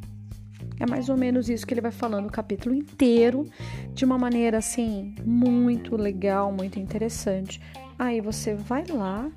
É 0.79 0.85
mais 0.85 1.09
ou 1.09 1.17
menos 1.17 1.49
isso 1.49 1.67
que 1.67 1.73
ele 1.73 1.81
vai 1.81 1.91
falando 1.91 2.27
o 2.27 2.33
capítulo 2.33 2.75
inteiro, 2.75 3.49
de 3.95 4.05
uma 4.05 4.19
maneira 4.19 4.59
assim, 4.59 5.15
muito 5.25 5.97
legal, 5.97 6.53
muito 6.53 6.79
interessante. 6.79 7.61
Aí 7.99 8.21
você 8.21 8.55
vai 8.55 8.85
lá 8.87 9.31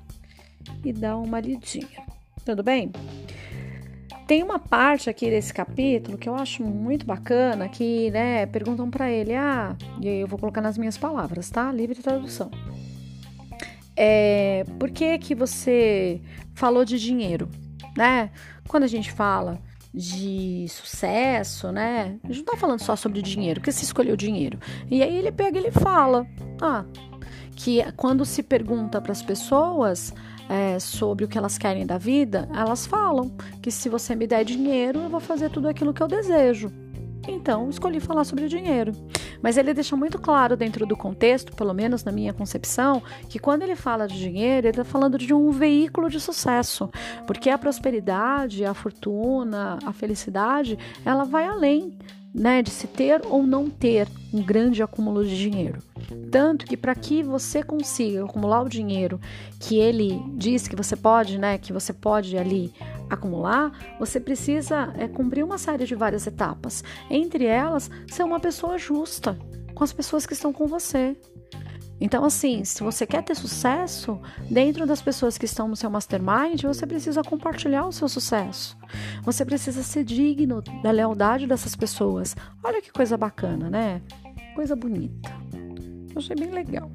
e 0.84 0.92
dá 0.92 1.16
uma 1.16 1.40
lidinha. 1.40 2.04
Tudo 2.44 2.62
bem? 2.62 2.92
Tem 4.30 4.44
uma 4.44 4.60
parte 4.60 5.10
aqui 5.10 5.28
desse 5.28 5.52
capítulo 5.52 6.16
que 6.16 6.28
eu 6.28 6.36
acho 6.36 6.62
muito 6.62 7.04
bacana, 7.04 7.68
que, 7.68 8.12
né, 8.12 8.46
perguntam 8.46 8.88
para 8.88 9.10
ele, 9.10 9.34
ah, 9.34 9.74
e 10.00 10.06
eu 10.06 10.28
vou 10.28 10.38
colocar 10.38 10.60
nas 10.60 10.78
minhas 10.78 10.96
palavras, 10.96 11.50
tá? 11.50 11.72
Livre 11.72 12.00
tradução. 12.00 12.48
É, 13.96 14.64
por 14.78 14.88
que 14.92 15.18
que 15.18 15.34
você 15.34 16.20
falou 16.54 16.84
de 16.84 16.96
dinheiro, 16.96 17.48
né? 17.96 18.30
Quando 18.68 18.84
a 18.84 18.86
gente 18.86 19.10
fala 19.10 19.60
de 19.92 20.64
sucesso, 20.68 21.72
né? 21.72 22.16
A 22.22 22.28
gente 22.28 22.46
não 22.46 22.52
tá 22.52 22.56
falando 22.56 22.78
só 22.78 22.94
sobre 22.94 23.20
dinheiro, 23.22 23.58
porque 23.58 23.72
você 23.72 23.82
escolheu 23.82 24.14
dinheiro. 24.14 24.60
E 24.88 25.02
aí 25.02 25.16
ele 25.16 25.32
pega 25.32 25.58
e 25.58 25.60
ele 25.60 25.72
fala, 25.72 26.24
ah, 26.62 26.84
que 27.62 27.84
quando 27.92 28.24
se 28.24 28.42
pergunta 28.42 29.00
para 29.00 29.12
as 29.12 29.22
pessoas 29.22 30.14
é, 30.48 30.78
sobre 30.78 31.26
o 31.26 31.28
que 31.28 31.36
elas 31.36 31.58
querem 31.58 31.84
da 31.84 31.98
vida, 31.98 32.48
elas 32.54 32.86
falam 32.86 33.30
que 33.60 33.70
se 33.70 33.88
você 33.88 34.14
me 34.14 34.26
der 34.26 34.44
dinheiro, 34.44 35.00
eu 35.00 35.10
vou 35.10 35.20
fazer 35.20 35.50
tudo 35.50 35.68
aquilo 35.68 35.92
que 35.92 36.02
eu 36.02 36.08
desejo. 36.08 36.72
Então, 37.28 37.68
escolhi 37.68 38.00
falar 38.00 38.24
sobre 38.24 38.48
dinheiro. 38.48 38.92
Mas 39.42 39.58
ele 39.58 39.74
deixa 39.74 39.94
muito 39.94 40.18
claro 40.18 40.56
dentro 40.56 40.86
do 40.86 40.96
contexto, 40.96 41.54
pelo 41.54 41.74
menos 41.74 42.02
na 42.02 42.10
minha 42.10 42.32
concepção, 42.32 43.02
que 43.28 43.38
quando 43.38 43.62
ele 43.62 43.76
fala 43.76 44.08
de 44.08 44.18
dinheiro, 44.18 44.66
ele 44.66 44.70
está 44.72 44.84
falando 44.84 45.18
de 45.18 45.34
um 45.34 45.50
veículo 45.50 46.08
de 46.08 46.18
sucesso. 46.18 46.90
Porque 47.26 47.50
a 47.50 47.58
prosperidade, 47.58 48.64
a 48.64 48.72
fortuna, 48.72 49.78
a 49.84 49.92
felicidade, 49.92 50.78
ela 51.04 51.24
vai 51.24 51.46
além 51.46 51.98
né, 52.34 52.62
de 52.62 52.70
se 52.70 52.86
ter 52.86 53.20
ou 53.26 53.42
não 53.42 53.68
ter 53.68 54.08
um 54.32 54.42
grande 54.42 54.82
acúmulo 54.82 55.22
de 55.22 55.36
dinheiro. 55.36 55.89
Tanto 56.30 56.66
que 56.66 56.76
para 56.76 56.94
que 56.94 57.22
você 57.22 57.62
consiga 57.62 58.24
acumular 58.24 58.62
o 58.62 58.68
dinheiro 58.68 59.20
que 59.58 59.78
ele 59.78 60.22
diz 60.34 60.68
que 60.68 60.76
você 60.76 60.96
pode, 60.96 61.38
né, 61.38 61.58
que 61.58 61.72
você 61.72 61.92
pode 61.92 62.36
ali 62.36 62.72
acumular, 63.08 63.72
você 63.98 64.20
precisa 64.20 64.92
é, 64.96 65.08
cumprir 65.08 65.44
uma 65.44 65.58
série 65.58 65.84
de 65.84 65.94
várias 65.94 66.26
etapas. 66.26 66.84
Entre 67.10 67.44
elas, 67.44 67.90
ser 68.08 68.22
uma 68.22 68.40
pessoa 68.40 68.78
justa 68.78 69.38
com 69.74 69.84
as 69.84 69.92
pessoas 69.92 70.26
que 70.26 70.32
estão 70.32 70.52
com 70.52 70.66
você. 70.66 71.16
Então, 72.00 72.24
assim, 72.24 72.64
se 72.64 72.82
você 72.82 73.06
quer 73.06 73.22
ter 73.22 73.34
sucesso 73.34 74.18
dentro 74.48 74.86
das 74.86 75.02
pessoas 75.02 75.36
que 75.36 75.44
estão 75.44 75.68
no 75.68 75.76
seu 75.76 75.90
mastermind, 75.90 76.62
você 76.62 76.86
precisa 76.86 77.22
compartilhar 77.22 77.84
o 77.86 77.92
seu 77.92 78.08
sucesso. 78.08 78.76
Você 79.22 79.44
precisa 79.44 79.82
ser 79.82 80.02
digno 80.02 80.62
da 80.82 80.90
lealdade 80.90 81.46
dessas 81.46 81.76
pessoas. 81.76 82.34
Olha 82.64 82.80
que 82.80 82.90
coisa 82.90 83.18
bacana, 83.18 83.68
né? 83.68 84.00
Coisa 84.54 84.74
bonita. 84.74 85.30
Achei 86.20 86.36
bem 86.36 86.50
legal. 86.50 86.90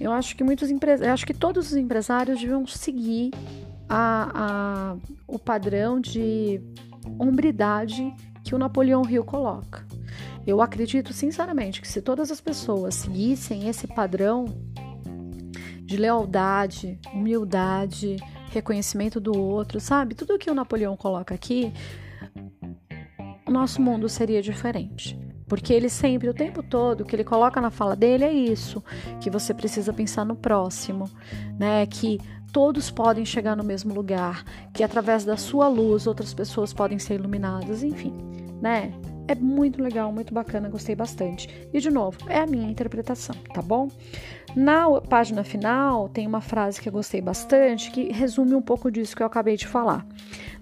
Eu 0.00 0.12
acho 0.12 0.36
que 0.36 0.42
muitos 0.42 0.70
empresários, 0.70 1.12
acho 1.12 1.26
que 1.26 1.34
todos 1.34 1.68
os 1.68 1.76
empresários 1.76 2.40
deviam 2.40 2.66
seguir 2.66 3.30
a, 3.88 4.30
a, 4.34 4.96
o 5.26 5.38
padrão 5.38 6.00
de 6.00 6.60
hombridade 7.18 8.12
que 8.42 8.54
o 8.54 8.58
Napoleão 8.58 9.08
Hill 9.08 9.24
coloca. 9.24 9.86
Eu 10.46 10.60
acredito 10.60 11.12
sinceramente 11.12 11.80
que 11.80 11.88
se 11.88 12.02
todas 12.02 12.30
as 12.30 12.40
pessoas 12.40 12.94
seguissem 12.96 13.68
esse 13.68 13.86
padrão 13.86 14.44
de 15.80 15.96
lealdade, 15.96 16.98
humildade, 17.12 18.16
reconhecimento 18.50 19.20
do 19.20 19.38
outro, 19.38 19.80
sabe? 19.80 20.14
Tudo 20.14 20.38
que 20.38 20.50
o 20.50 20.54
Napoleão 20.54 20.96
coloca 20.96 21.34
aqui, 21.34 21.72
o 23.46 23.50
nosso 23.50 23.80
mundo 23.80 24.08
seria 24.08 24.42
diferente. 24.42 25.18
Porque 25.46 25.72
ele 25.72 25.88
sempre, 25.88 26.28
o 26.28 26.34
tempo 26.34 26.62
todo, 26.62 27.02
o 27.02 27.04
que 27.04 27.14
ele 27.14 27.24
coloca 27.24 27.60
na 27.60 27.70
fala 27.70 27.94
dele 27.94 28.24
é 28.24 28.32
isso, 28.32 28.82
que 29.20 29.30
você 29.30 29.52
precisa 29.52 29.92
pensar 29.92 30.24
no 30.24 30.34
próximo, 30.34 31.10
né? 31.58 31.84
Que 31.86 32.18
todos 32.52 32.90
podem 32.90 33.24
chegar 33.24 33.56
no 33.56 33.64
mesmo 33.64 33.92
lugar, 33.92 34.44
que 34.72 34.82
através 34.82 35.24
da 35.24 35.36
sua 35.36 35.68
luz 35.68 36.06
outras 36.06 36.32
pessoas 36.32 36.72
podem 36.72 36.98
ser 36.98 37.14
iluminadas, 37.14 37.82
enfim, 37.82 38.14
né? 38.60 38.92
É 39.26 39.34
muito 39.34 39.82
legal, 39.82 40.12
muito 40.12 40.34
bacana, 40.34 40.68
gostei 40.68 40.94
bastante. 40.94 41.48
E 41.72 41.80
de 41.80 41.90
novo, 41.90 42.18
é 42.28 42.40
a 42.40 42.46
minha 42.46 42.70
interpretação, 42.70 43.34
tá 43.54 43.62
bom? 43.62 43.88
Na 44.54 45.00
página 45.00 45.42
final 45.42 46.08
tem 46.10 46.26
uma 46.26 46.40
frase 46.40 46.80
que 46.80 46.88
eu 46.88 46.92
gostei 46.92 47.20
bastante 47.20 47.90
que 47.90 48.12
resume 48.12 48.54
um 48.54 48.62
pouco 48.62 48.90
disso 48.90 49.16
que 49.16 49.22
eu 49.22 49.26
acabei 49.26 49.56
de 49.56 49.66
falar. 49.66 50.06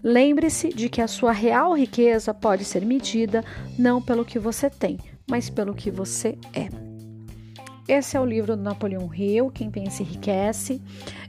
Lembre-se 0.02 0.68
de 0.68 0.88
que 0.88 1.00
a 1.00 1.08
sua 1.08 1.32
real 1.32 1.74
riqueza 1.74 2.32
pode 2.32 2.64
ser 2.64 2.84
medida 2.84 3.44
não 3.78 4.00
pelo 4.00 4.24
que 4.24 4.38
você 4.38 4.70
tem, 4.70 4.98
mas 5.28 5.50
pelo 5.50 5.74
que 5.74 5.90
você 5.90 6.38
é. 6.54 6.68
Esse 7.88 8.16
é 8.16 8.20
o 8.20 8.24
livro 8.24 8.56
do 8.56 8.62
Napoleão 8.62 9.12
Hill, 9.12 9.50
Quem 9.50 9.70
Pensa 9.70 10.02
Enriquece. 10.02 10.80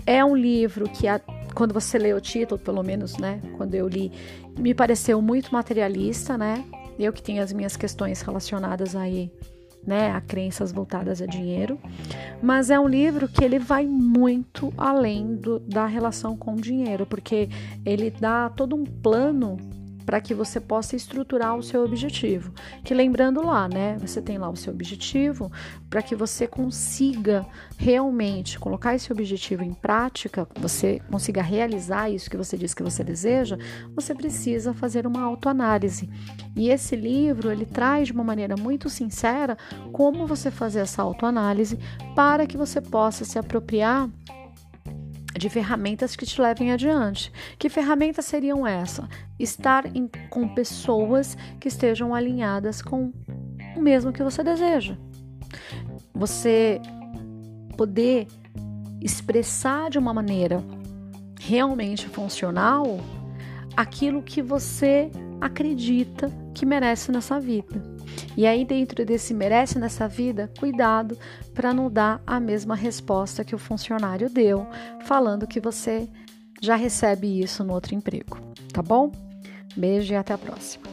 É 0.06 0.24
um 0.24 0.36
livro 0.36 0.88
que, 0.88 1.08
quando 1.56 1.74
você 1.74 1.98
lê 1.98 2.14
o 2.14 2.22
título, 2.22 2.60
pelo 2.60 2.84
menos, 2.84 3.18
né, 3.18 3.42
quando 3.58 3.74
eu 3.74 3.88
li, 3.88 4.12
me 4.58 4.74
pareceu 4.74 5.22
muito 5.22 5.52
materialista, 5.52 6.38
né? 6.38 6.64
Eu 6.98 7.12
que 7.14 7.22
tenho 7.22 7.42
as 7.42 7.52
minhas 7.52 7.76
questões 7.76 8.22
relacionadas 8.22 8.96
aí, 8.96 9.32
né, 9.86 10.12
a 10.12 10.22
crenças 10.22 10.72
voltadas 10.72 11.22
a 11.22 11.26
dinheiro, 11.26 11.80
mas 12.42 12.70
é 12.70 12.80
um 12.80 12.88
livro 12.88 13.28
que 13.28 13.44
ele 13.44 13.60
vai 13.60 13.86
muito 13.86 14.74
além 14.78 15.36
do, 15.36 15.60
da 15.60 15.86
relação 15.86 16.38
com 16.38 16.54
o 16.54 16.62
dinheiro, 16.62 17.06
porque 17.06 17.50
ele 17.86 18.10
dá 18.10 18.50
todo 18.50 18.76
um 18.76 18.84
plano 18.86 19.58
para 20.06 20.22
que 20.22 20.34
você 20.34 20.60
possa 20.60 20.96
estruturar 20.96 21.56
o 21.56 21.64
seu 21.64 21.84
objetivo. 21.84 22.52
Que 22.84 22.94
lembrando 22.94 23.46
lá, 23.46 23.68
né? 23.68 23.98
Você 24.00 24.22
tem 24.22 24.38
lá 24.38 24.50
o 24.50 24.56
seu 24.56 24.74
objetivo 24.74 25.52
para 25.90 26.02
que 26.02 26.16
você 26.16 26.48
consiga 26.48 27.46
realmente 27.78 28.60
colocar 28.60 28.96
esse 28.96 29.12
objetivo 29.12 29.64
em 29.64 29.74
prática, 29.74 30.48
você 30.56 31.02
consiga 31.10 31.42
realizar 31.42 32.10
isso 32.10 32.30
que 32.30 32.38
você 32.38 32.58
diz 32.58 32.74
que 32.74 32.84
você 32.84 33.04
deseja, 33.04 33.58
você 33.96 34.14
precisa 34.14 34.74
fazer 34.74 35.06
uma 35.06 35.22
autoanálise. 35.22 36.10
E 36.56 36.70
esse 36.70 36.96
livro, 36.96 37.52
ele 37.52 37.66
traz 37.66 38.08
de 38.08 38.14
uma 38.14 38.24
maneira 38.24 38.56
muito 38.56 38.90
sincera 38.90 39.58
como 39.92 40.28
você 40.28 40.52
fazer 40.52 40.80
essa 40.80 41.02
autoanálise 41.02 41.80
para 42.16 42.46
que 42.46 42.58
você 42.58 42.82
possa 42.82 43.26
se 43.26 43.38
apropriar 43.38 44.10
de 45.38 45.50
ferramentas 45.50 46.16
que 46.16 46.26
te 46.26 46.42
levem 46.42 46.72
adiante. 46.72 47.32
Que 47.58 47.70
ferramentas 47.70 48.26
seriam 48.26 48.66
essas? 48.66 49.08
Estar 49.40 49.86
em, 49.96 50.10
com 50.30 50.48
pessoas 50.48 51.38
que 51.60 51.68
estejam 51.68 52.14
alinhadas 52.14 52.82
com 52.82 53.12
o 53.76 53.82
mesmo 53.82 54.14
que 54.14 54.24
você 54.24 54.44
deseja. 54.44 54.98
Você 56.14 56.80
poder 57.76 58.28
expressar 59.02 59.90
de 59.90 59.98
uma 59.98 60.14
maneira 60.14 60.64
realmente 61.40 62.08
funcional 62.08 63.00
aquilo 63.76 64.22
que 64.22 64.42
você 64.42 65.12
acredita 65.44 66.32
que 66.54 66.66
merece 66.66 67.12
nessa 67.12 67.40
vida. 67.40 67.82
E 68.38 68.48
aí, 68.48 68.64
dentro 68.64 69.06
desse 69.06 69.34
merece 69.34 69.78
nessa 69.78 70.08
vida, 70.08 70.50
cuidado 70.58 71.18
para 71.54 71.74
não 71.74 71.92
dar 71.92 72.22
a 72.26 72.40
mesma 72.40 72.76
resposta 72.76 73.44
que 73.44 73.54
o 73.54 73.60
funcionário 73.60 74.30
deu, 74.30 74.66
falando 75.06 75.46
que 75.46 75.60
você 75.60 76.08
já 76.62 76.76
recebe 76.76 77.42
isso 77.42 77.64
no 77.64 77.74
outro 77.74 77.94
emprego. 77.94 78.40
Tá 78.72 78.82
bom? 78.82 79.12
Beijo 79.76 80.14
e 80.14 80.16
até 80.16 80.34
a 80.34 80.38
próxima. 80.38 80.86